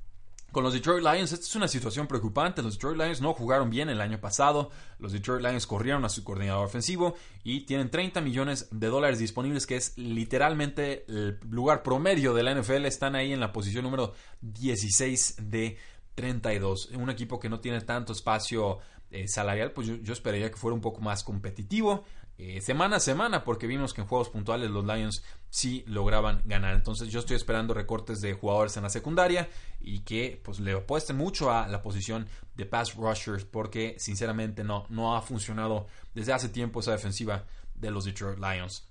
Con 0.52 0.64
los 0.64 0.72
Detroit 0.72 1.04
Lions, 1.04 1.30
esta 1.32 1.44
es 1.44 1.56
una 1.56 1.68
situación 1.68 2.06
preocupante. 2.06 2.62
Los 2.62 2.74
Detroit 2.74 2.96
Lions 2.96 3.20
no 3.20 3.34
jugaron 3.34 3.68
bien 3.68 3.90
el 3.90 4.00
año 4.00 4.18
pasado. 4.18 4.70
Los 4.98 5.12
Detroit 5.12 5.42
Lions 5.42 5.66
corrieron 5.66 6.06
a 6.06 6.08
su 6.08 6.24
coordinador 6.24 6.64
ofensivo 6.64 7.16
y 7.44 7.66
tienen 7.66 7.90
30 7.90 8.22
millones 8.22 8.66
de 8.70 8.86
dólares 8.86 9.18
disponibles, 9.18 9.66
que 9.66 9.76
es 9.76 9.98
literalmente 9.98 11.04
el 11.06 11.38
lugar 11.50 11.82
promedio 11.82 12.32
de 12.32 12.42
la 12.42 12.54
NFL. 12.54 12.86
Están 12.86 13.14
ahí 13.14 13.32
en 13.32 13.40
la 13.40 13.52
posición 13.52 13.84
número 13.84 14.14
16 14.40 15.36
de 15.50 15.76
32. 16.14 16.92
Un 16.94 17.10
equipo 17.10 17.38
que 17.38 17.50
no 17.50 17.60
tiene 17.60 17.82
tanto 17.82 18.12
espacio 18.12 18.78
eh, 19.10 19.28
salarial, 19.28 19.72
pues 19.72 19.86
yo, 19.86 20.12
esperaría 20.12 20.50
que 20.50 20.56
fuera 20.56 20.74
un 20.74 20.80
poco 20.80 21.00
más 21.00 21.24
competitivo. 21.24 22.04
Eh, 22.40 22.60
semana 22.60 22.96
a 22.96 23.00
semana, 23.00 23.42
porque 23.42 23.66
vimos 23.66 23.92
que 23.92 24.00
en 24.00 24.06
juegos 24.06 24.28
puntuales 24.28 24.70
los 24.70 24.84
Lions 24.84 25.24
sí 25.50 25.82
lograban 25.88 26.40
ganar. 26.44 26.74
Entonces 26.74 27.08
yo 27.08 27.18
estoy 27.18 27.34
esperando 27.34 27.74
recortes 27.74 28.20
de 28.20 28.32
jugadores 28.34 28.76
en 28.76 28.84
la 28.84 28.90
secundaria 28.90 29.48
y 29.80 30.00
que 30.00 30.40
pues 30.44 30.60
le 30.60 30.72
apuesten 30.72 31.16
mucho 31.16 31.50
a 31.50 31.66
la 31.66 31.82
posición 31.82 32.28
de 32.54 32.64
pass 32.64 32.94
rushers 32.94 33.44
porque 33.44 33.96
sinceramente 33.98 34.62
no, 34.62 34.86
no 34.88 35.16
ha 35.16 35.22
funcionado 35.22 35.88
desde 36.14 36.32
hace 36.32 36.48
tiempo 36.48 36.78
esa 36.78 36.92
defensiva 36.92 37.44
de 37.74 37.90
los 37.90 38.04
Detroit 38.04 38.38
Lions. 38.38 38.88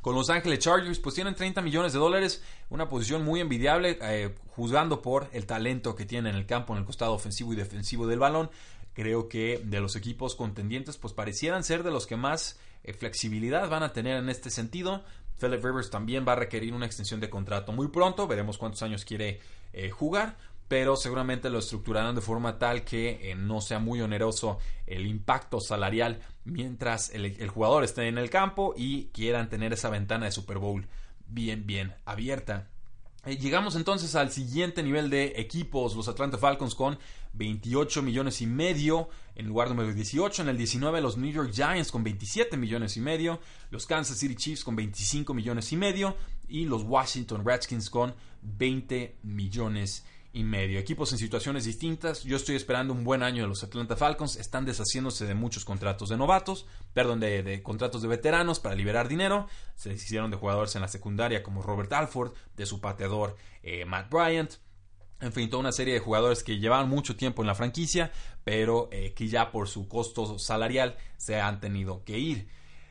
Con 0.00 0.14
Los 0.14 0.30
Ángeles 0.30 0.60
Chargers, 0.60 1.00
pues 1.00 1.14
tienen 1.14 1.34
30 1.34 1.60
millones 1.60 1.92
de 1.92 1.98
dólares, 1.98 2.42
una 2.70 2.88
posición 2.88 3.24
muy 3.24 3.40
envidiable, 3.40 3.98
eh, 4.00 4.34
juzgando 4.56 5.02
por 5.02 5.28
el 5.32 5.44
talento 5.44 5.96
que 5.96 6.06
tiene 6.06 6.30
en 6.30 6.36
el 6.36 6.46
campo, 6.46 6.72
en 6.72 6.80
el 6.80 6.84
costado 6.84 7.12
ofensivo 7.12 7.52
y 7.52 7.56
defensivo 7.56 8.06
del 8.06 8.20
balón. 8.20 8.50
Creo 8.98 9.28
que 9.28 9.62
de 9.64 9.78
los 9.78 9.94
equipos 9.94 10.34
contendientes, 10.34 10.96
pues 10.96 11.14
parecieran 11.14 11.62
ser 11.62 11.84
de 11.84 11.92
los 11.92 12.04
que 12.04 12.16
más 12.16 12.58
eh, 12.82 12.92
flexibilidad 12.92 13.68
van 13.68 13.84
a 13.84 13.92
tener 13.92 14.16
en 14.16 14.28
este 14.28 14.50
sentido. 14.50 15.04
Philip 15.40 15.64
Rivers 15.64 15.88
también 15.88 16.24
va 16.26 16.32
a 16.32 16.34
requerir 16.34 16.74
una 16.74 16.86
extensión 16.86 17.20
de 17.20 17.30
contrato 17.30 17.70
muy 17.70 17.86
pronto, 17.86 18.26
veremos 18.26 18.58
cuántos 18.58 18.82
años 18.82 19.04
quiere 19.04 19.38
eh, 19.72 19.90
jugar, 19.90 20.36
pero 20.66 20.96
seguramente 20.96 21.48
lo 21.48 21.60
estructurarán 21.60 22.16
de 22.16 22.22
forma 22.22 22.58
tal 22.58 22.82
que 22.82 23.30
eh, 23.30 23.36
no 23.36 23.60
sea 23.60 23.78
muy 23.78 24.00
oneroso 24.00 24.58
el 24.84 25.06
impacto 25.06 25.60
salarial 25.60 26.18
mientras 26.44 27.10
el, 27.10 27.48
jugador 27.50 27.84
esté 27.84 28.08
en 28.08 28.18
el 28.18 28.30
campo 28.30 28.74
y 28.76 29.10
quieran 29.12 29.48
tener 29.48 29.72
esa 29.72 29.90
ventana 29.90 30.26
de 30.26 30.32
Super 30.32 30.58
Bowl 30.58 30.88
bien, 31.28 31.68
bien 31.68 31.94
abierta. 32.04 32.66
Llegamos 33.26 33.76
entonces 33.76 34.14
al 34.14 34.30
siguiente 34.30 34.82
nivel 34.82 35.10
de 35.10 35.34
equipos, 35.36 35.94
los 35.94 36.08
Atlanta 36.08 36.38
Falcons 36.38 36.74
con 36.74 36.98
28 37.34 38.02
millones 38.02 38.40
y 38.40 38.46
medio. 38.46 39.08
En 39.34 39.46
lugar 39.46 39.68
número 39.68 39.92
18, 39.92 40.42
en 40.42 40.48
el 40.48 40.56
19 40.56 41.00
los 41.00 41.16
New 41.16 41.30
York 41.30 41.52
Giants 41.52 41.92
con 41.92 42.02
27 42.02 42.56
millones 42.56 42.96
y 42.96 43.00
medio, 43.00 43.40
los 43.70 43.86
Kansas 43.86 44.18
City 44.18 44.34
Chiefs 44.34 44.64
con 44.64 44.74
25 44.76 45.32
millones 45.34 45.72
y 45.72 45.76
medio 45.76 46.16
y 46.48 46.64
los 46.64 46.82
Washington 46.82 47.44
Redskins 47.44 47.90
con 47.90 48.14
20 48.42 49.16
millones 49.22 50.04
y 50.04 50.17
medio. 50.44 50.78
Equipos 50.78 51.12
en 51.12 51.18
situaciones 51.18 51.64
distintas. 51.64 52.24
Yo 52.24 52.36
estoy 52.36 52.56
esperando 52.56 52.92
un 52.92 53.04
buen 53.04 53.22
año 53.22 53.42
de 53.42 53.48
los 53.48 53.62
Atlanta 53.64 53.96
Falcons. 53.96 54.36
Están 54.36 54.64
deshaciéndose 54.64 55.26
de 55.26 55.34
muchos 55.34 55.64
contratos 55.64 56.08
de 56.08 56.16
novatos, 56.16 56.66
perdón, 56.94 57.20
de, 57.20 57.62
contratos 57.62 58.02
de 58.02 58.08
veteranos 58.08 58.60
para 58.60 58.74
liberar 58.74 59.08
dinero. 59.08 59.48
Se 59.74 59.92
hicieron 59.92 60.30
de 60.30 60.36
jugadores 60.36 60.74
en 60.76 60.82
la 60.82 60.88
secundaria 60.88 61.42
como 61.42 61.62
Robert 61.62 61.92
Alford, 61.92 62.32
de 62.56 62.66
su 62.66 62.80
pateador 62.80 63.36
eh, 63.62 63.84
Matt 63.84 64.10
Bryant 64.10 64.52
en 65.20 65.32
fin, 65.32 65.50
toda 65.50 65.60
una 65.60 65.72
serie 65.72 65.94
de 65.94 66.00
jugadores 66.00 66.44
que 66.44 66.58
llevaban 66.58 66.88
mucho 66.88 67.16
tiempo 67.16 67.42
en 67.42 67.48
la 67.48 67.54
franquicia, 67.54 68.12
pero 68.44 68.88
eh, 68.92 69.14
que 69.14 69.26
ya 69.26 69.50
por 69.50 69.68
su 69.68 69.88
costo 69.88 70.38
salarial 70.38 70.96
se 71.16 71.40
han 71.40 71.60
tenido 71.60 72.04
que 72.04 72.18
ir. 72.18 72.48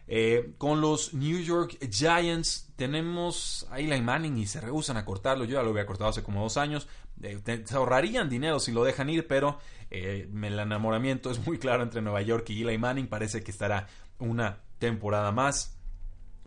Eh, 0.08 0.54
con 0.58 0.80
los 0.80 1.14
New 1.14 1.40
York 1.40 1.78
Giants 1.92 2.70
tenemos 2.76 3.68
a 3.70 3.80
Eli 3.80 4.02
Manning 4.02 4.38
y 4.38 4.48
se 4.48 4.62
rehusan 4.62 4.98
a 4.98 5.06
cortarlo. 5.06 5.46
Yo 5.46 5.56
ya 5.56 5.64
lo 5.64 5.72
había 5.72 5.86
cortado 5.86 6.10
hace 6.10 6.24
como 6.24 6.42
dos 6.42 6.58
años. 6.58 6.88
Eh, 7.22 7.42
se 7.66 7.76
ahorrarían 7.76 8.30
dinero 8.30 8.60
si 8.60 8.72
lo 8.72 8.84
dejan 8.84 9.10
ir, 9.10 9.28
pero 9.28 9.60
el 9.90 10.30
enamoramiento 10.44 11.32
es 11.32 11.46
muy 11.46 11.58
claro 11.58 11.84
entre 11.84 12.02
Nueva 12.02 12.22
York 12.22 12.50
y 12.50 12.64
Eli 12.64 12.78
Manning. 12.78 13.08
Parece 13.08 13.44
que 13.44 13.52
estará 13.52 13.88
una 14.20 14.60
temporada 14.80 15.32
más 15.32 15.78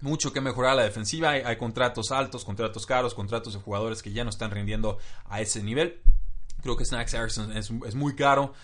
mucho 0.01 0.33
que 0.33 0.41
mejorar 0.41 0.77
la 0.77 0.83
defensiva. 0.83 1.31
Hay, 1.31 1.57
contratos 1.57 2.11
altos, 2.11 2.45
contratos 2.45 2.87
caros, 2.87 3.15
contratos 3.15 3.55
de 3.55 3.61
jugadores 3.61 4.03
que 4.03 4.13
ya 4.13 4.25
no 4.25 4.31
están 4.31 4.51
rindiendo 4.51 4.99
a 5.27 5.41
ese 5.41 5.63
nivel. 5.63 6.01
Creo 6.63 6.77
que 6.77 6.85
Snacks 6.85 7.15
Harrison 7.15 7.57
es, 7.57 7.71
muy 7.95 8.15
caro 8.17 8.55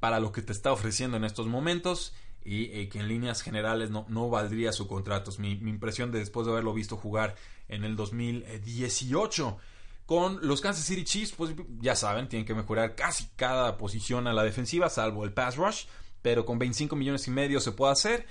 para 0.00 0.20
lo 0.20 0.32
que 0.32 0.42
te 0.42 0.52
está 0.52 0.72
ofreciendo 0.72 1.16
en 1.16 1.24
estos 1.24 1.46
momentos 1.46 2.14
y 2.48 2.70
eh, 2.72 2.88
que 2.88 3.00
en 3.00 3.08
líneas 3.08 3.42
generales 3.42 3.90
no, 3.90 4.06
no 4.08 4.30
valdría 4.30 4.72
su 4.72 4.86
contrato. 4.86 5.30
mi, 5.38 5.56
mi, 5.56 5.70
impresión 5.70 6.10
de 6.10 6.18
después 6.18 6.46
de 6.46 6.52
haberlo 6.52 6.72
visto 6.72 6.96
jugar 6.96 7.36
en 7.68 7.84
el 7.84 7.96
2018. 7.96 9.58
Con 10.06 10.38
los 10.40 10.62
Kansas 10.62 10.86
City 10.86 11.04
Chiefs, 11.04 11.34
pues 11.36 11.54
ya 11.80 11.94
saben, 11.94 12.28
tienen 12.28 12.46
que 12.46 12.54
mejorar 12.54 12.94
casi 12.94 13.28
cada 13.36 13.76
posición 13.76 14.26
a 14.26 14.32
la 14.32 14.42
defensiva, 14.42 14.88
salvo 14.88 15.24
el 15.24 15.34
pass 15.34 15.56
rush 15.56 15.84
pero 16.22 16.44
con 16.44 16.58
25 16.58 16.96
millones 16.96 17.26
y 17.28 17.30
medio 17.30 17.60
se 17.60 17.72
puede 17.72 17.92
hacer. 17.92 18.26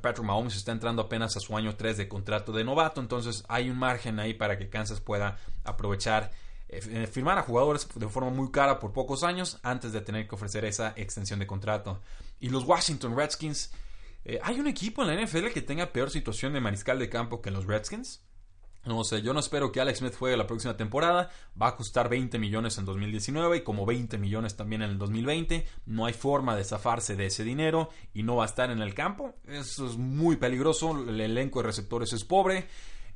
Patrick 0.00 0.26
Mahomes 0.26 0.56
está 0.56 0.72
entrando 0.72 1.02
apenas 1.02 1.36
a 1.36 1.40
su 1.40 1.56
año 1.56 1.76
3 1.76 1.98
de 1.98 2.08
contrato 2.08 2.52
de 2.52 2.64
novato, 2.64 3.00
entonces 3.00 3.44
hay 3.48 3.68
un 3.68 3.78
margen 3.78 4.18
ahí 4.18 4.32
para 4.32 4.56
que 4.56 4.70
Kansas 4.70 5.00
pueda 5.00 5.38
aprovechar, 5.64 6.30
eh, 6.68 6.80
eh, 6.88 7.06
firmar 7.06 7.36
a 7.38 7.42
jugadores 7.42 7.86
de 7.94 8.08
forma 8.08 8.30
muy 8.30 8.50
cara 8.50 8.78
por 8.78 8.92
pocos 8.92 9.22
años 9.22 9.58
antes 9.62 9.92
de 9.92 10.00
tener 10.00 10.26
que 10.26 10.34
ofrecer 10.34 10.64
esa 10.64 10.94
extensión 10.96 11.40
de 11.40 11.46
contrato. 11.46 12.00
Y 12.40 12.48
los 12.50 12.64
Washington 12.64 13.16
Redskins, 13.16 13.72
Eh, 14.28 14.40
¿Hay 14.42 14.58
un 14.58 14.66
equipo 14.66 15.02
en 15.02 15.08
la 15.08 15.14
NFL 15.24 15.52
que 15.54 15.62
tenga 15.62 15.92
peor 15.92 16.10
situación 16.10 16.52
de 16.52 16.60
mariscal 16.60 16.98
de 16.98 17.08
campo 17.08 17.40
que 17.40 17.52
los 17.52 17.64
Redskins? 17.64 18.24
No 18.84 19.02
sé, 19.04 19.22
yo 19.22 19.32
no 19.32 19.38
espero 19.38 19.70
que 19.70 19.80
Alex 19.80 19.98
Smith 19.98 20.16
juegue 20.16 20.36
la 20.36 20.46
próxima 20.48 20.76
temporada. 20.76 21.30
Va 21.60 21.68
a 21.68 21.76
costar 21.76 22.08
20 22.08 22.36
millones 22.38 22.76
en 22.78 22.84
2019 22.86 23.58
y 23.58 23.60
como 23.62 23.86
20 23.86 24.18
millones 24.18 24.56
también 24.56 24.82
en 24.82 24.90
el 24.90 24.98
2020. 24.98 25.64
No 25.86 26.06
hay 26.06 26.12
forma 26.12 26.56
de 26.56 26.64
zafarse 26.64 27.14
de 27.14 27.26
ese 27.26 27.44
dinero 27.44 27.90
y 28.14 28.24
no 28.24 28.36
va 28.36 28.44
a 28.44 28.46
estar 28.46 28.70
en 28.70 28.80
el 28.80 28.94
campo. 28.94 29.34
Eso 29.46 29.86
es 29.86 29.96
muy 29.96 30.36
peligroso. 30.36 30.90
El 31.08 31.20
elenco 31.20 31.60
de 31.60 31.66
receptores 31.66 32.12
es 32.12 32.24
pobre. 32.24 32.66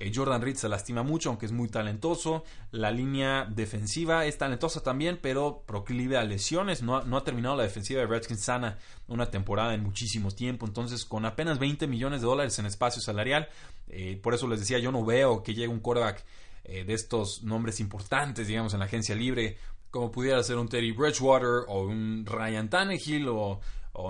Eh, 0.01 0.11
Jordan 0.15 0.41
Reed 0.41 0.57
se 0.57 0.71
lastima 0.71 1.03
mucho, 1.03 1.29
aunque 1.29 1.45
es 1.45 1.53
muy 1.53 1.69
talentoso. 1.69 2.43
La 2.73 2.91
línea 2.91 3.45
defensiva 3.45 4.25
es 4.25 4.39
talentosa 4.39 4.83
también, 4.83 5.19
pero 5.21 5.63
proclive 5.67 6.17
a 6.17 6.25
lesiones. 6.25 6.83
No 6.83 6.97
ha, 6.97 7.23
terminado 7.23 7.55
la 7.55 7.65
defensiva 7.65 8.01
de 8.01 8.07
Redskins 8.07 8.43
sana 8.43 8.79
una 9.09 9.31
temporada 9.31 9.75
en 9.75 9.83
muchísimo 9.83 10.31
tiempo. 10.31 10.65
Entonces, 10.65 11.05
con 11.05 11.27
apenas 11.27 11.59
20 11.59 11.87
millones 11.87 12.23
de 12.23 12.27
dólares 12.29 12.59
en 12.59 12.65
espacio 12.65 13.03
salarial, 13.03 13.51
eh, 13.89 14.19
por 14.23 14.33
eso 14.33 14.49
les 14.49 14.61
decía, 14.61 14.79
yo 14.79 14.91
no 14.91 15.05
veo 15.05 15.43
que 15.43 15.53
llegue 15.53 15.69
un 15.69 15.81
quarterback 15.81 16.25
eh, 16.65 16.85
de 16.85 16.95
estos 16.95 17.43
nombres 17.43 17.79
importantes, 17.79 18.47
digamos, 18.47 18.73
en 18.73 18.79
la 18.79 18.87
agencia 18.87 19.15
libre, 19.15 19.59
como 19.91 20.11
pudiera 20.11 20.43
ser 20.43 20.57
un 20.57 20.69
Teddy 20.71 20.93
Bridgewater 20.93 21.67
o 21.69 21.83
un 21.83 22.25
Ryan 22.25 22.71
Tannehill 22.71 23.29
o 23.29 23.61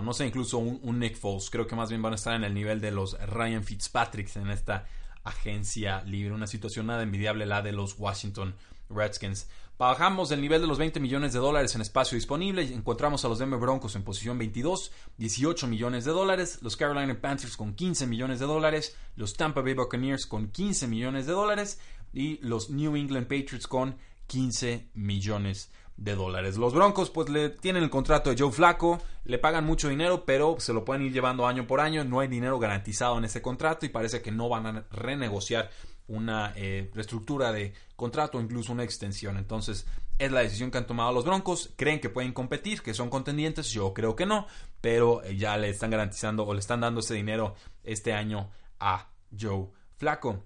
no 0.02 0.12
sé, 0.12 0.24
incluso 0.24 0.58
un, 0.58 0.78
un, 0.84 1.00
Nick 1.00 1.16
Foles. 1.16 1.50
Creo 1.50 1.66
que 1.66 1.74
más 1.74 1.88
bien 1.88 2.00
van 2.00 2.12
a 2.12 2.16
estar 2.16 2.36
en 2.36 2.44
el 2.44 2.54
nivel 2.54 2.80
de 2.80 2.92
los 2.92 3.18
Ryan 3.18 3.64
Fitzpatrick 3.64 4.36
en 4.36 4.50
esta 4.50 4.86
agencia 5.24 6.02
libre. 6.04 6.34
Una 6.34 6.46
situación 6.46 6.86
nada 6.86 7.02
envidiable 7.02 7.46
la 7.46 7.62
de 7.62 7.72
los 7.72 7.98
Washington 7.98 8.54
Redskins. 8.88 9.48
Bajamos 9.78 10.30
el 10.30 10.42
nivel 10.42 10.60
de 10.60 10.66
los 10.66 10.76
20 10.76 11.00
millones 11.00 11.32
de 11.32 11.38
dólares 11.38 11.74
en 11.74 11.80
espacio 11.80 12.14
disponible 12.14 12.62
encontramos 12.64 13.24
a 13.24 13.28
los 13.28 13.38
Denver 13.38 13.58
Broncos 13.58 13.96
en 13.96 14.02
posición 14.02 14.36
22, 14.36 14.92
18 15.16 15.66
millones 15.68 16.04
de 16.04 16.10
dólares, 16.10 16.58
los 16.60 16.76
Carolina 16.76 17.18
Panthers 17.18 17.56
con 17.56 17.72
15 17.72 18.06
millones 18.06 18.40
de 18.40 18.46
dólares, 18.46 18.94
los 19.16 19.34
Tampa 19.38 19.62
Bay 19.62 19.72
Buccaneers 19.72 20.26
con 20.26 20.50
15 20.50 20.86
millones 20.86 21.24
de 21.24 21.32
dólares 21.32 21.80
y 22.12 22.36
los 22.42 22.68
New 22.68 22.94
England 22.94 23.26
Patriots 23.26 23.66
con 23.66 23.96
15 24.26 24.90
millones 24.92 25.70
de 26.00 26.14
dólares. 26.14 26.56
Los 26.56 26.74
Broncos 26.74 27.10
pues 27.10 27.28
le 27.28 27.50
tienen 27.50 27.82
el 27.82 27.90
contrato 27.90 28.30
de 28.30 28.36
Joe 28.36 28.50
Flaco, 28.50 28.98
le 29.24 29.38
pagan 29.38 29.66
mucho 29.66 29.88
dinero, 29.88 30.24
pero 30.24 30.56
se 30.58 30.72
lo 30.72 30.84
pueden 30.84 31.02
ir 31.02 31.12
llevando 31.12 31.46
año 31.46 31.66
por 31.66 31.80
año, 31.80 32.04
no 32.04 32.20
hay 32.20 32.28
dinero 32.28 32.58
garantizado 32.58 33.18
en 33.18 33.26
ese 33.26 33.42
contrato 33.42 33.86
y 33.86 33.90
parece 33.90 34.22
que 34.22 34.32
no 34.32 34.48
van 34.48 34.66
a 34.66 34.84
renegociar 34.90 35.70
una 36.08 36.52
eh, 36.56 36.90
reestructura 36.94 37.52
de 37.52 37.74
contrato 37.96 38.38
o 38.38 38.40
incluso 38.40 38.72
una 38.72 38.82
extensión. 38.82 39.36
Entonces 39.36 39.86
es 40.18 40.32
la 40.32 40.40
decisión 40.40 40.70
que 40.70 40.78
han 40.78 40.86
tomado 40.86 41.12
los 41.12 41.24
Broncos. 41.24 41.72
Creen 41.76 42.00
que 42.00 42.08
pueden 42.08 42.32
competir, 42.32 42.80
que 42.80 42.94
son 42.94 43.10
contendientes. 43.10 43.70
Yo 43.70 43.92
creo 43.92 44.16
que 44.16 44.24
no, 44.24 44.46
pero 44.80 45.22
eh, 45.22 45.36
ya 45.36 45.58
le 45.58 45.68
están 45.68 45.90
garantizando 45.90 46.46
o 46.46 46.54
le 46.54 46.60
están 46.60 46.80
dando 46.80 47.00
ese 47.00 47.14
dinero 47.14 47.54
este 47.84 48.14
año 48.14 48.50
a 48.80 49.10
Joe 49.38 49.68
Flaco. 49.98 50.44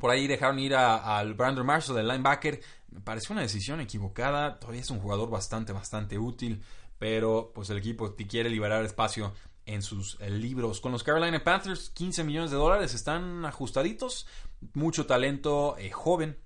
Por 0.00 0.10
ahí 0.10 0.26
dejaron 0.26 0.58
ir 0.58 0.74
al 0.74 1.34
Brandon 1.34 1.66
Marshall, 1.66 1.98
el 1.98 2.08
linebacker. 2.08 2.60
Me 2.92 3.00
pareció 3.00 3.32
una 3.32 3.42
decisión 3.42 3.80
equivocada. 3.80 4.58
Todavía 4.58 4.82
es 4.82 4.90
un 4.90 5.00
jugador 5.00 5.30
bastante, 5.30 5.72
bastante 5.72 6.18
útil. 6.18 6.62
Pero 6.98 7.50
pues 7.54 7.68
el 7.70 7.78
equipo 7.78 8.14
quiere 8.14 8.48
liberar 8.48 8.84
espacio 8.84 9.32
en 9.66 9.82
sus 9.82 10.18
eh, 10.20 10.30
libros. 10.30 10.80
Con 10.80 10.92
los 10.92 11.02
Carolina 11.02 11.42
Panthers, 11.42 11.90
15 11.90 12.24
millones 12.24 12.50
de 12.50 12.56
dólares 12.56 12.94
están 12.94 13.44
ajustaditos. 13.44 14.26
Mucho 14.74 15.06
talento 15.06 15.76
eh, 15.78 15.90
joven 15.90 16.36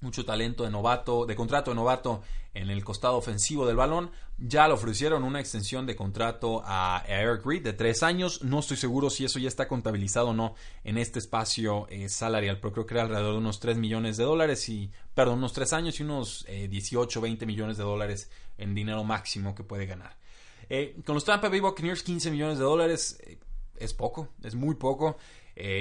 mucho 0.00 0.24
talento 0.24 0.64
de 0.64 0.70
novato, 0.70 1.26
de 1.26 1.36
contrato 1.36 1.70
de 1.70 1.74
novato 1.74 2.22
en 2.54 2.70
el 2.70 2.84
costado 2.84 3.16
ofensivo 3.16 3.66
del 3.66 3.76
balón. 3.76 4.10
Ya 4.38 4.66
le 4.66 4.74
ofrecieron 4.74 5.22
una 5.22 5.40
extensión 5.40 5.86
de 5.86 5.94
contrato 5.94 6.62
a 6.64 7.04
Eric 7.06 7.44
Reed 7.44 7.62
de 7.62 7.72
tres 7.72 8.02
años. 8.02 8.42
No 8.42 8.60
estoy 8.60 8.76
seguro 8.76 9.10
si 9.10 9.24
eso 9.24 9.38
ya 9.38 9.48
está 9.48 9.68
contabilizado 9.68 10.28
o 10.28 10.34
no 10.34 10.54
en 10.82 10.98
este 10.98 11.18
espacio 11.18 11.86
eh, 11.90 12.08
salarial, 12.08 12.58
pero 12.60 12.72
creo 12.72 12.86
que 12.86 12.94
era 12.94 13.02
alrededor 13.02 13.32
de 13.32 13.38
unos 13.38 13.60
3 13.60 13.76
millones 13.76 14.16
de 14.16 14.24
dólares 14.24 14.68
y, 14.68 14.90
perdón, 15.14 15.38
unos 15.38 15.52
3 15.52 15.72
años 15.74 16.00
y 16.00 16.02
unos 16.02 16.46
18, 16.46 17.18
eh, 17.18 17.22
20 17.22 17.46
millones 17.46 17.76
de 17.76 17.84
dólares 17.84 18.30
en 18.58 18.74
dinero 18.74 19.04
máximo 19.04 19.54
que 19.54 19.62
puede 19.62 19.86
ganar. 19.86 20.16
Eh, 20.68 21.00
con 21.04 21.14
los 21.14 21.24
Tampa 21.24 21.48
Bay 21.48 21.60
Buccaneers, 21.60 22.02
15 22.02 22.30
millones 22.30 22.58
de 22.58 22.64
dólares 22.64 23.18
es 23.76 23.94
poco, 23.94 24.28
es 24.42 24.54
muy 24.54 24.74
poco, 24.74 25.16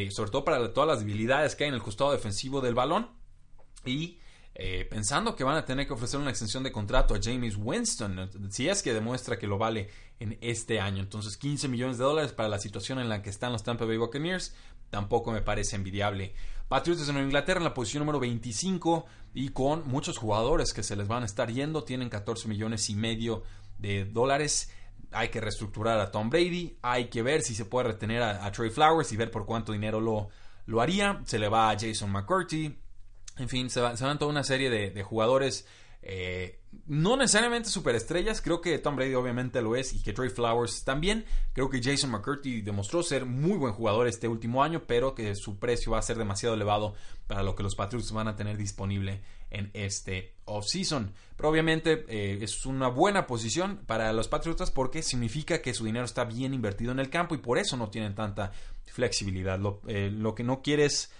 sobre 0.10 0.32
todo 0.32 0.44
para 0.44 0.74
todas 0.74 0.88
las 0.88 1.00
debilidades 1.00 1.56
que 1.56 1.66
hay 1.66 1.68
en 1.70 1.76
el 1.76 1.84
costado 1.84 2.12
defensivo 2.12 2.62
del 2.62 2.74
balón 2.74 3.10
y 3.86 4.18
eh, 4.62 4.86
pensando 4.90 5.38
que 5.38 5.46
van 5.46 5.56
a 5.56 5.64
tener 5.64 5.88
que 5.88 5.94
ofrecer 5.94 6.20
una 6.20 6.32
extensión 6.32 6.64
de 6.64 6.72
contrato 6.74 7.16
a 7.16 7.20
James 7.22 7.56
Winston, 7.58 8.30
si 8.52 8.68
es 8.68 8.84
que 8.84 8.94
demuestra 8.94 9.40
que 9.40 9.48
lo 9.48 9.58
vale 9.58 9.90
en 10.20 10.38
este 10.42 10.82
año. 10.82 11.02
Entonces 11.02 11.38
15 11.38 11.70
millones 11.70 11.98
de 11.98 12.04
dólares 12.04 12.34
para 12.34 12.50
la 12.50 12.60
situación 12.60 13.00
en 13.00 13.08
la 13.08 13.22
que 13.22 13.30
están 13.30 13.54
los 13.54 13.64
Tampa 13.64 13.86
Bay 13.86 13.96
Buccaneers 13.96 14.54
tampoco 14.90 15.32
me 15.32 15.42
parece 15.42 15.78
envidiable. 15.78 16.34
Patriots 16.68 17.08
de 17.08 17.14
Nueva 17.14 17.26
Inglaterra 17.26 17.60
en 17.60 17.64
la 17.64 17.74
posición 17.74 18.02
número 18.02 18.20
25 18.20 19.06
y 19.34 19.50
con 19.50 19.88
muchos 19.88 20.18
jugadores 20.18 20.74
que 20.74 20.84
se 20.84 20.98
les 20.98 21.08
van 21.08 21.24
a 21.24 21.26
estar 21.26 21.50
yendo, 21.50 21.86
tienen 21.86 22.10
14 22.10 22.50
millones 22.50 22.90
y 22.90 22.96
medio 22.96 23.44
de 23.78 24.04
dólares. 24.04 24.72
Hay 25.12 25.30
que 25.30 25.40
reestructurar 25.40 26.02
a 26.02 26.12
Tom 26.12 26.30
Brady, 26.30 26.78
hay 26.82 27.06
que 27.06 27.24
ver 27.24 27.44
si 27.44 27.56
se 27.56 27.64
puede 27.64 27.88
retener 27.88 28.22
a, 28.22 28.52
Trey 28.52 28.72
Flowers 28.72 29.12
y 29.14 29.16
ver 29.16 29.32
por 29.32 29.46
cuánto 29.46 29.72
dinero 29.72 30.02
lo, 30.02 30.28
lo 30.66 30.82
haría. 30.82 31.22
Se 31.24 31.40
le 31.40 31.48
va 31.48 31.70
a 31.70 31.78
Jason 31.80 32.12
McCurdy, 32.12 32.78
en 33.40 33.50
fin, 33.50 33.70
se, 33.70 33.80
van 33.82 34.20
toda 34.20 34.32
una 34.32 34.44
serie 34.44 34.70
de, 34.70 35.04
jugadores. 35.04 35.66
Eh, 36.02 36.60
no 36.86 37.18
necesariamente 37.18 37.70
superestrellas, 37.70 38.42
creo 38.42 38.62
que 38.62 38.78
Tom 38.80 38.96
Brady 38.96 39.16
obviamente 39.16 39.62
lo 39.62 39.76
es 39.76 39.94
y 39.94 40.02
que 40.02 40.14
Trey 40.14 40.30
Flowers 40.30 40.84
también. 40.84 41.26
Creo 41.54 41.70
que 41.70 41.82
Jason 41.82 42.12
McCurdy 42.12 42.62
demostró 42.62 43.04
ser 43.04 43.26
muy 43.26 43.58
buen 43.58 43.74
jugador 43.74 44.08
este 44.08 44.28
último 44.28 44.64
año, 44.64 44.84
pero 44.86 45.16
que 45.16 45.36
su 45.36 45.58
precio 45.60 45.92
va 45.92 46.00
a 46.00 46.04
ser 46.04 46.18
demasiado 46.18 46.56
elevado 46.56 46.96
para 47.28 47.44
lo 47.44 47.56
que 47.56 47.64
los 47.64 47.76
Patriots 47.76 48.12
van 48.12 48.28
a 48.28 48.36
tener 48.36 48.58
disponible 48.58 49.22
en 49.50 49.72
este 49.74 50.36
offseason. 50.46 51.14
Pero 51.36 51.50
obviamente 51.50 52.06
eh, 52.08 52.40
es 52.42 52.66
una 52.66 52.88
buena 52.88 53.26
posición 53.26 53.78
para 53.86 54.14
los 54.14 54.28
Patriotas 54.28 54.72
porque 54.72 55.02
significa 55.02 55.62
que 55.62 55.74
su 55.74 55.86
dinero 55.86 56.06
está 56.06 56.24
bien 56.24 56.54
invertido 56.54 56.92
en 56.92 57.00
el 57.00 57.10
campo 57.10 57.36
y 57.36 57.40
por 57.40 57.58
eso 57.58 57.78
no 57.78 57.90
tienen 57.90 58.16
tanta 58.16 58.52
flexibilidad. 58.86 59.60
Lo, 59.60 59.82
eh, 59.88 60.10
lo 60.12 60.36
que 60.36 60.44
no 60.44 60.62
quieres 60.62 61.12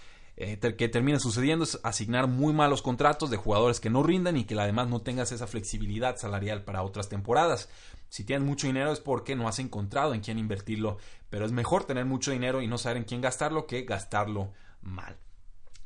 eh, 0.42 0.58
que 0.58 0.88
termina 0.88 1.20
sucediendo 1.20 1.64
es 1.64 1.78
asignar 1.82 2.26
muy 2.26 2.54
malos 2.54 2.80
contratos 2.80 3.28
de 3.28 3.36
jugadores 3.36 3.78
que 3.78 3.90
no 3.90 4.02
rindan 4.02 4.38
y 4.38 4.44
que 4.44 4.58
además 4.58 4.88
no 4.88 5.02
tengas 5.02 5.32
esa 5.32 5.46
flexibilidad 5.46 6.16
salarial 6.16 6.64
para 6.64 6.82
otras 6.82 7.10
temporadas. 7.10 7.68
Si 8.08 8.24
tienes 8.24 8.48
mucho 8.48 8.66
dinero 8.66 8.90
es 8.90 9.00
porque 9.00 9.36
no 9.36 9.48
has 9.48 9.58
encontrado 9.58 10.14
en 10.14 10.22
quién 10.22 10.38
invertirlo, 10.38 10.96
pero 11.28 11.44
es 11.44 11.52
mejor 11.52 11.84
tener 11.84 12.06
mucho 12.06 12.30
dinero 12.30 12.62
y 12.62 12.68
no 12.68 12.78
saber 12.78 12.96
en 12.96 13.04
quién 13.04 13.20
gastarlo 13.20 13.66
que 13.66 13.82
gastarlo 13.82 14.50
mal. 14.80 15.18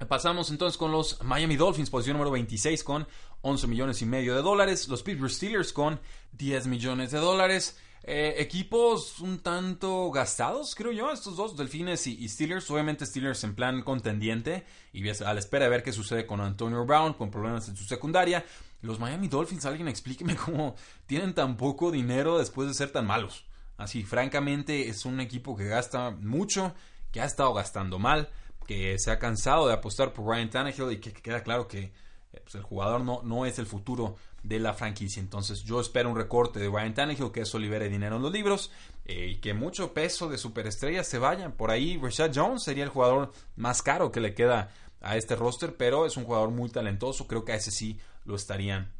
Pasamos 0.09 0.51
entonces 0.51 0.79
con 0.79 0.93
los 0.93 1.21
Miami 1.25 1.57
Dolphins, 1.57 1.90
posición 1.90 2.17
número 2.17 2.31
26 2.31 2.85
con 2.85 3.09
11 3.40 3.67
millones 3.67 4.03
y 4.03 4.07
medio 4.07 4.37
de 4.37 4.43
dólares. 4.43 4.87
Los 4.87 5.03
Pittsburgh 5.03 5.33
Steelers 5.33 5.73
con 5.73 6.01
10 6.31 6.69
millones 6.69 7.11
de 7.11 7.19
dólares. 7.19 7.77
Eh, 8.07 8.35
equipos 8.37 9.19
un 9.21 9.38
tanto 9.38 10.11
gastados, 10.11 10.75
creo 10.75 10.93
yo, 10.93 11.11
estos 11.11 11.37
dos, 11.37 11.57
Delfines 11.57 12.07
y, 12.07 12.29
Steelers. 12.29 12.71
Obviamente 12.71 13.07
Steelers 13.07 13.43
en 13.45 13.55
plan 13.55 13.83
contendiente 13.83 14.67
y 14.93 15.09
a 15.09 15.33
la 15.33 15.40
espera 15.40 15.64
de 15.64 15.71
ver 15.71 15.83
qué 15.83 15.90
sucede 15.90 16.27
con 16.27 16.43
Antonio 16.43 16.85
Brown, 16.85 17.14
con 17.14 17.31
problemas 17.31 17.67
en 17.71 17.77
su 17.77 17.85
secundaria. 17.85 18.45
Los 18.83 19.01
Miami 19.01 19.29
Dolphins, 19.29 19.64
alguien 19.64 19.88
explíqueme 19.88 20.37
cómo 20.45 20.75
tienen 21.07 21.33
tan 21.33 21.57
poco 21.57 21.90
dinero 21.90 22.38
después 22.38 22.69
de 22.69 22.75
ser 22.75 22.90
tan 22.90 23.07
malos. 23.07 23.47
Así, 23.79 24.03
francamente, 24.03 24.88
es 24.88 25.07
un 25.07 25.21
equipo 25.21 25.57
que 25.57 25.64
gasta 25.64 26.11
mucho, 26.11 26.75
que 27.11 27.23
ha 27.23 27.25
estado 27.25 27.55
gastando 27.55 27.99
mal, 27.99 28.29
que 28.67 28.99
se 28.99 29.11
ha 29.12 29.19
cansado 29.19 29.67
de 29.67 29.73
apostar 29.73 30.12
por 30.12 30.27
Ryan 30.27 30.51
Tannehill 30.51 30.93
y 30.93 30.99
que, 30.99 31.12
queda 31.14 31.43
claro 31.43 31.69
que 31.69 31.93
pues, 32.42 32.55
el 32.55 32.62
jugador 32.62 33.01
no, 33.03 33.23
no 33.23 33.47
es 33.47 33.59
el 33.59 33.66
futuro 33.66 34.16
de 34.42 34.59
la 34.59 34.75
franquicia. 34.75 35.20
Entonces 35.20 35.62
yo 35.64 35.81
espero 35.81 36.11
un 36.11 36.16
recorte 36.16 36.59
de 36.61 36.68
Ryan 36.68 36.94
Tannehill, 36.94 37.33
que 37.33 37.40
eso 37.40 37.59
libere 37.59 37.88
dinero 37.88 38.16
en 38.16 38.23
los 38.23 38.33
libros 38.33 38.70
eh, 39.05 39.33
y 39.33 39.37
que 39.37 39.55
mucho 39.55 39.92
peso 39.92 40.29
de 40.29 40.38
superestrellas 40.38 41.09
se 41.09 41.18
vayan. 41.18 41.53
Por 41.53 41.70
ahí 41.70 41.99
Rashad 41.99 42.33
Jones 42.35 42.62
sería 42.62 42.85
el 42.85 42.90
jugador 42.90 43.33
más 43.57 43.83
caro 43.83 44.12
que 44.12 44.20
le 44.20 44.35
queda 44.35 44.70
a 45.01 45.16
este 45.16 45.37
roster, 45.37 45.77
pero 45.77 46.07
es 46.07 46.16
un 46.16 46.25
jugador 46.25 46.51
muy 46.51 46.70
talentoso. 46.70 47.27
Creo 47.27 47.44
que 47.44 47.53
a 47.53 47.57
ese 47.57 47.70
sí 47.70 47.99
lo 48.25 48.37
estarían 48.37 48.90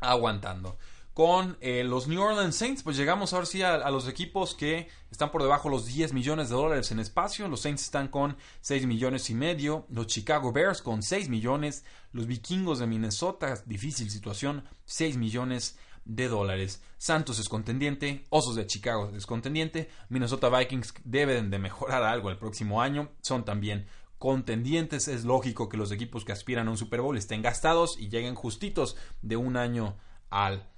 aguantando 0.00 0.76
con 1.14 1.56
eh, 1.60 1.84
los 1.84 2.08
New 2.08 2.20
Orleans 2.20 2.56
Saints, 2.56 2.82
pues 2.82 2.96
llegamos 2.96 3.32
ahora 3.32 3.46
sí 3.46 3.62
a, 3.62 3.88
los 3.90 4.08
equipos 4.08 4.56
que 4.56 4.88
están 5.12 5.30
por 5.30 5.42
debajo 5.42 5.68
de 5.68 5.76
los 5.76 5.86
10 5.86 6.12
millones 6.12 6.48
de 6.48 6.56
dólares 6.56 6.90
en 6.90 6.98
espacio. 6.98 7.46
Los 7.46 7.60
Saints 7.60 7.84
están 7.84 8.08
con 8.08 8.36
6 8.62 8.86
millones 8.86 9.30
y 9.30 9.34
medio, 9.34 9.86
los 9.88 10.08
Chicago 10.08 10.52
Bears 10.52 10.82
con 10.82 11.04
6 11.04 11.28
millones, 11.28 11.84
los 12.10 12.26
Vikingos 12.26 12.80
de 12.80 12.88
Minnesota, 12.88 13.62
difícil 13.64 14.10
situación, 14.10 14.64
6 14.86 15.16
millones 15.16 15.78
de 16.04 16.26
dólares. 16.26 16.82
Santos 16.98 17.38
es 17.38 17.48
contendiente, 17.48 18.24
Osos 18.30 18.56
de 18.56 18.66
Chicago 18.66 19.12
es 19.16 19.24
contendiente, 19.24 19.88
Minnesota 20.08 20.48
Vikings 20.48 20.94
deben 21.04 21.48
de 21.48 21.60
mejorar 21.60 22.02
algo 22.02 22.28
el 22.28 22.38
próximo 22.38 22.82
año, 22.82 23.12
son 23.20 23.44
también 23.44 23.86
contendientes. 24.18 25.06
Es 25.06 25.24
lógico 25.24 25.68
que 25.68 25.76
los 25.76 25.92
equipos 25.92 26.24
que 26.24 26.32
aspiran 26.32 26.66
a 26.66 26.72
un 26.72 26.76
Super 26.76 27.02
Bowl 27.02 27.16
estén 27.16 27.40
gastados 27.40 27.96
y 28.00 28.08
lleguen 28.08 28.34
justitos 28.34 28.96
de 29.22 29.36
un 29.36 29.56
año 29.56 29.96
al 30.28 30.73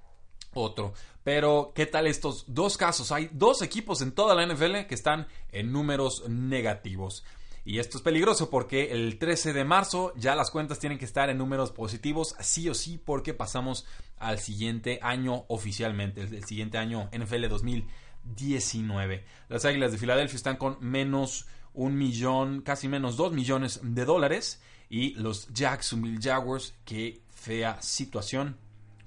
otro. 0.63 0.95
Pero, 1.25 1.73
¿qué 1.75 1.87
tal 1.87 2.07
estos 2.07 2.45
dos 2.47 2.77
casos? 2.77 3.13
Hay 3.13 3.29
dos 3.33 3.63
equipos 3.63 4.01
en 4.01 4.13
toda 4.13 4.35
la 4.35 4.47
NFL 4.47 4.87
que 4.89 4.95
están 4.95 5.27
en 5.53 5.73
números 5.73 6.29
negativos. 6.29 7.25
Y 7.67 7.81
esto 7.81 7.99
es 7.99 8.03
peligroso 8.05 8.49
porque 8.49 8.93
el 8.93 9.19
13 9.19 9.53
de 9.53 9.65
marzo 9.65 10.13
ya 10.15 10.37
las 10.37 10.53
cuentas 10.53 10.79
tienen 10.79 10.99
que 10.99 11.05
estar 11.05 11.31
en 11.31 11.39
números 11.39 11.73
positivos, 11.73 12.37
sí 12.39 12.69
o 12.69 12.75
sí, 12.75 12.97
porque 12.97 13.35
pasamos 13.35 13.87
al 14.19 14.39
siguiente 14.39 15.01
año 15.03 15.47
oficialmente, 15.49 16.21
el, 16.21 16.45
siguiente 16.45 16.79
año 16.79 17.11
NFL 17.11 17.49
2019. 17.49 19.25
Las 19.49 19.65
Águilas 19.65 19.91
de 19.91 19.99
Filadelfia 19.99 20.37
están 20.37 20.59
con 20.59 20.77
menos 20.81 21.49
un 21.75 21.99
millón, 21.99 22.63
casi 22.63 22.87
menos 22.87 23.17
dos 23.17 23.33
millones 23.33 23.81
de 23.83 24.05
dólares. 24.05 24.63
Y 24.89 25.15
los 25.15 25.53
Jacksonville 25.53 26.21
Jaguars, 26.23 26.73
qué 26.85 27.21
fea 27.35 27.83
situación, 27.83 28.57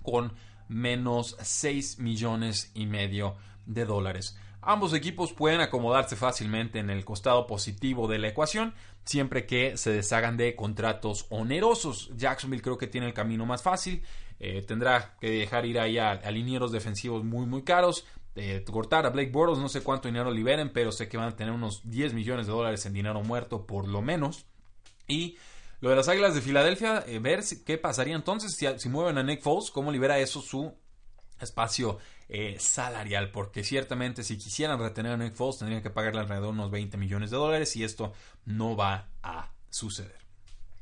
con 0.03 0.33
menos 0.69 1.36
6 1.41 1.99
millones 1.99 2.71
y 2.73 2.86
medio 2.86 3.36
de 3.65 3.84
dólares. 3.86 4.38
Ambos 4.62 4.93
equipos 4.93 5.34
pueden 5.34 5.62
acomodarse 5.62 6.15
fácilmente 6.15 6.79
en 6.79 6.89
el 6.89 7.05
costado 7.05 7.47
positivo 7.47 8.08
de 8.08 8.19
la 8.19 8.27
ecuación, 8.27 8.73
siempre 9.05 9.45
que 9.45 9.77
se 9.77 9.91
deshagan 9.91 10.36
de 10.38 10.55
contratos 10.55 11.27
onerosos. 11.29 12.12
Jacksonville 12.15 12.62
creo 12.62 12.77
que 12.77 12.88
tiene 12.88 13.08
el 13.08 13.13
camino 13.13 13.45
más 13.45 13.63
fácil. 13.63 14.03
Eh, 14.39 14.63
tendrá 14.67 15.15
que 15.19 15.29
dejar 15.29 15.65
ir 15.65 15.79
ahí 15.79 15.97
a, 15.97 16.15
linieros 16.32 16.71
defensivos 16.71 17.23
muy 17.23 17.45
muy 17.45 17.63
caros. 17.63 18.05
Eh, 18.36 18.63
cortar 18.69 19.05
a 19.05 19.10
Blake 19.10 19.32
Bortles, 19.32 19.60
no 19.60 19.69
sé 19.69 19.82
cuánto 19.82 20.08
dinero 20.08 20.29
liberen, 20.29 20.71
pero 20.71 20.91
sé 20.91 21.08
que 21.08 21.17
van 21.17 21.29
a 21.29 21.36
tener 21.36 21.53
unos 21.53 21.89
10 21.89 22.13
millones 22.13 22.45
de 22.45 22.53
dólares 22.53 22.86
en 22.86 22.93
dinero 22.93 23.21
muerto 23.23 23.65
por 23.65 23.88
lo 23.88 24.01
menos. 24.01 24.45
Y 25.08 25.38
lo 25.81 25.89
de 25.89 25.95
las 25.95 26.09
Águilas 26.09 26.35
de 26.35 26.41
Filadelfia, 26.41 27.03
eh, 27.07 27.19
ver 27.19 27.43
qué 27.65 27.77
pasaría 27.77 28.15
entonces 28.15 28.55
si, 28.55 28.89
mueven 28.89 29.17
a 29.17 29.23
Nick 29.23 29.41
Foles, 29.41 29.71
cómo 29.71 29.91
libera 29.91 30.19
eso 30.19 30.41
su 30.41 30.73
espacio 31.39 31.99
eh, 32.27 32.57
salarial, 32.59 33.31
porque 33.31 33.63
ciertamente 33.63 34.23
si 34.23 34.37
quisieran 34.37 34.79
retener 34.79 35.13
a 35.13 35.17
Nick 35.17 35.35
Foles 35.35 35.59
tendrían 35.59 35.81
que 35.81 35.89
pagarle 35.89 36.21
alrededor 36.21 36.47
de 36.47 36.51
unos 36.51 36.71
20 36.71 36.97
millones 36.97 37.31
de 37.31 37.37
dólares 37.37 37.75
y 37.75 37.83
esto 37.83 38.13
no 38.45 38.75
va 38.75 39.09
a 39.23 39.51
suceder. 39.69 40.19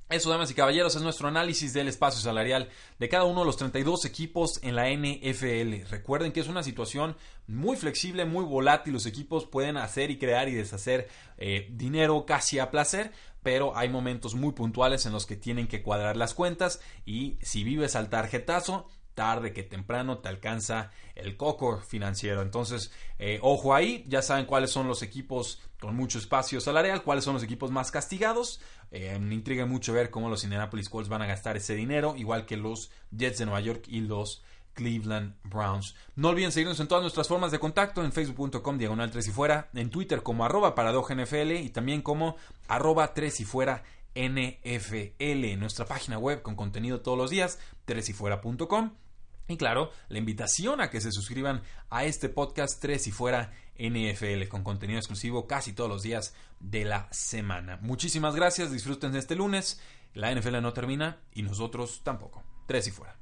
Eso, 0.10 0.30
damas 0.30 0.50
y 0.50 0.54
caballeros, 0.54 0.96
es 0.96 1.02
nuestro 1.02 1.28
análisis 1.28 1.74
del 1.74 1.90
espacio 1.90 2.22
salarial 2.22 2.70
de 2.98 3.10
cada 3.10 3.26
uno 3.26 3.42
de 3.42 3.46
los 3.46 3.58
32 3.58 4.06
equipos 4.06 4.58
en 4.64 4.74
la 4.74 4.90
NFL. 4.90 5.90
Recuerden 5.90 6.32
que 6.32 6.40
es 6.40 6.48
una 6.48 6.64
situación 6.64 7.18
muy 7.46 7.76
flexible, 7.76 8.24
muy 8.24 8.46
volátil. 8.46 8.94
Los 8.94 9.06
equipos 9.06 9.46
pueden 9.46 9.76
hacer 9.76 10.10
y 10.10 10.18
crear 10.18 10.48
y 10.48 10.54
deshacer 10.54 11.10
eh, 11.38 11.68
dinero 11.72 12.26
casi 12.26 12.58
a 12.58 12.72
placer, 12.72 13.12
pero 13.44 13.76
hay 13.78 13.90
momentos 13.90 14.36
muy 14.36 14.54
puntuales 14.54 15.06
en 15.06 15.14
los 15.14 15.26
que 15.26 15.36
tienen 15.36 15.68
que 15.68 15.82
cuadrar 15.82 16.18
las 16.18 16.34
cuentas 16.34 16.82
y 17.06 17.38
si 17.42 17.64
vives 17.64 17.96
al 17.96 18.10
tarjetazo, 18.10 18.90
tarde 19.18 19.52
que 19.52 19.64
temprano 19.64 20.20
te 20.20 20.30
alcanza 20.30 20.92
el 21.16 21.38
coco 21.38 21.80
financiero. 21.82 22.44
Entonces, 22.44 22.92
eh, 23.18 23.40
ojo 23.42 23.74
ahí, 23.74 24.06
ya 24.08 24.22
saben 24.22 24.46
cuáles 24.46 24.70
son 24.70 24.88
los 24.88 25.02
equipos 25.02 25.60
con 25.80 25.96
mucho 25.96 26.20
espacio 26.20 26.62
salarial, 26.62 27.02
cuáles 27.02 27.24
son 27.24 27.34
los 27.34 27.42
equipos 27.42 27.72
más 27.72 27.90
castigados. 27.90 28.62
Eh, 28.92 29.18
me 29.20 29.34
intriga 29.34 29.66
mucho 29.66 29.92
ver 29.92 30.12
cómo 30.12 30.30
los 30.30 30.44
Indianapolis 30.44 30.88
Colts 30.88 31.10
van 31.10 31.24
a 31.24 31.26
gastar 31.26 31.58
ese 31.58 31.74
dinero, 31.74 32.16
igual 32.16 32.46
que 32.46 32.58
los 32.58 32.92
Jets 33.10 33.40
de 33.40 33.46
Nueva 33.46 33.62
York 33.62 33.86
y 33.88 34.02
los 34.02 34.44
Cleveland 34.78 35.34
Browns. 35.44 35.96
No 36.16 36.30
olviden 36.30 36.52
seguirnos 36.52 36.80
en 36.80 36.88
todas 36.88 37.02
nuestras 37.02 37.28
formas 37.28 37.52
de 37.52 37.58
contacto, 37.60 38.06
en 38.06 38.12
facebook.com 38.12 38.78
diagonal 38.78 39.10
3 39.10 39.28
y 39.28 39.32
fuera, 39.32 39.70
en 39.74 39.90
Twitter 39.90 40.22
como 40.22 40.46
arroba 40.46 40.76
NFL 40.78 41.52
y 41.54 41.70
también 41.70 42.04
como 42.04 42.38
arroba 42.68 43.14
3 43.16 43.40
y 43.42 43.44
fuera 43.44 43.84
NFL, 44.16 45.58
nuestra 45.58 45.86
página 45.86 46.20
web 46.20 46.44
con 46.44 46.56
contenido 46.56 47.02
todos 47.02 47.18
los 47.18 47.32
días, 47.32 47.60
3 47.86 48.10
y 48.10 48.14
fuera.com 48.14 48.92
y 49.48 49.58
claro, 49.58 49.92
la 50.10 50.20
invitación 50.20 50.80
a 50.80 50.90
que 50.90 51.02
se 51.02 51.12
suscriban 51.12 51.64
a 51.90 52.04
este 52.06 52.30
podcast 52.30 52.80
3 52.82 53.08
y 53.08 53.12
fuera 53.12 53.52
NFL 53.80 54.48
con 54.48 54.64
contenido 54.64 55.00
exclusivo 55.00 55.48
casi 55.48 55.74
todos 55.74 55.90
los 55.90 56.04
días 56.04 56.36
de 56.60 56.86
la 56.86 57.08
semana. 57.12 57.80
Muchísimas 57.82 58.36
gracias, 58.36 58.72
disfruten 58.72 59.16
este 59.16 59.36
lunes. 59.36 59.82
La 60.14 60.34
NFL 60.34 60.62
no 60.62 60.74
termina 60.74 61.18
y 61.34 61.42
nosotros 61.44 62.02
tampoco. 62.04 62.44
3 62.68 62.88
y 62.88 62.92
fuera. 62.92 63.17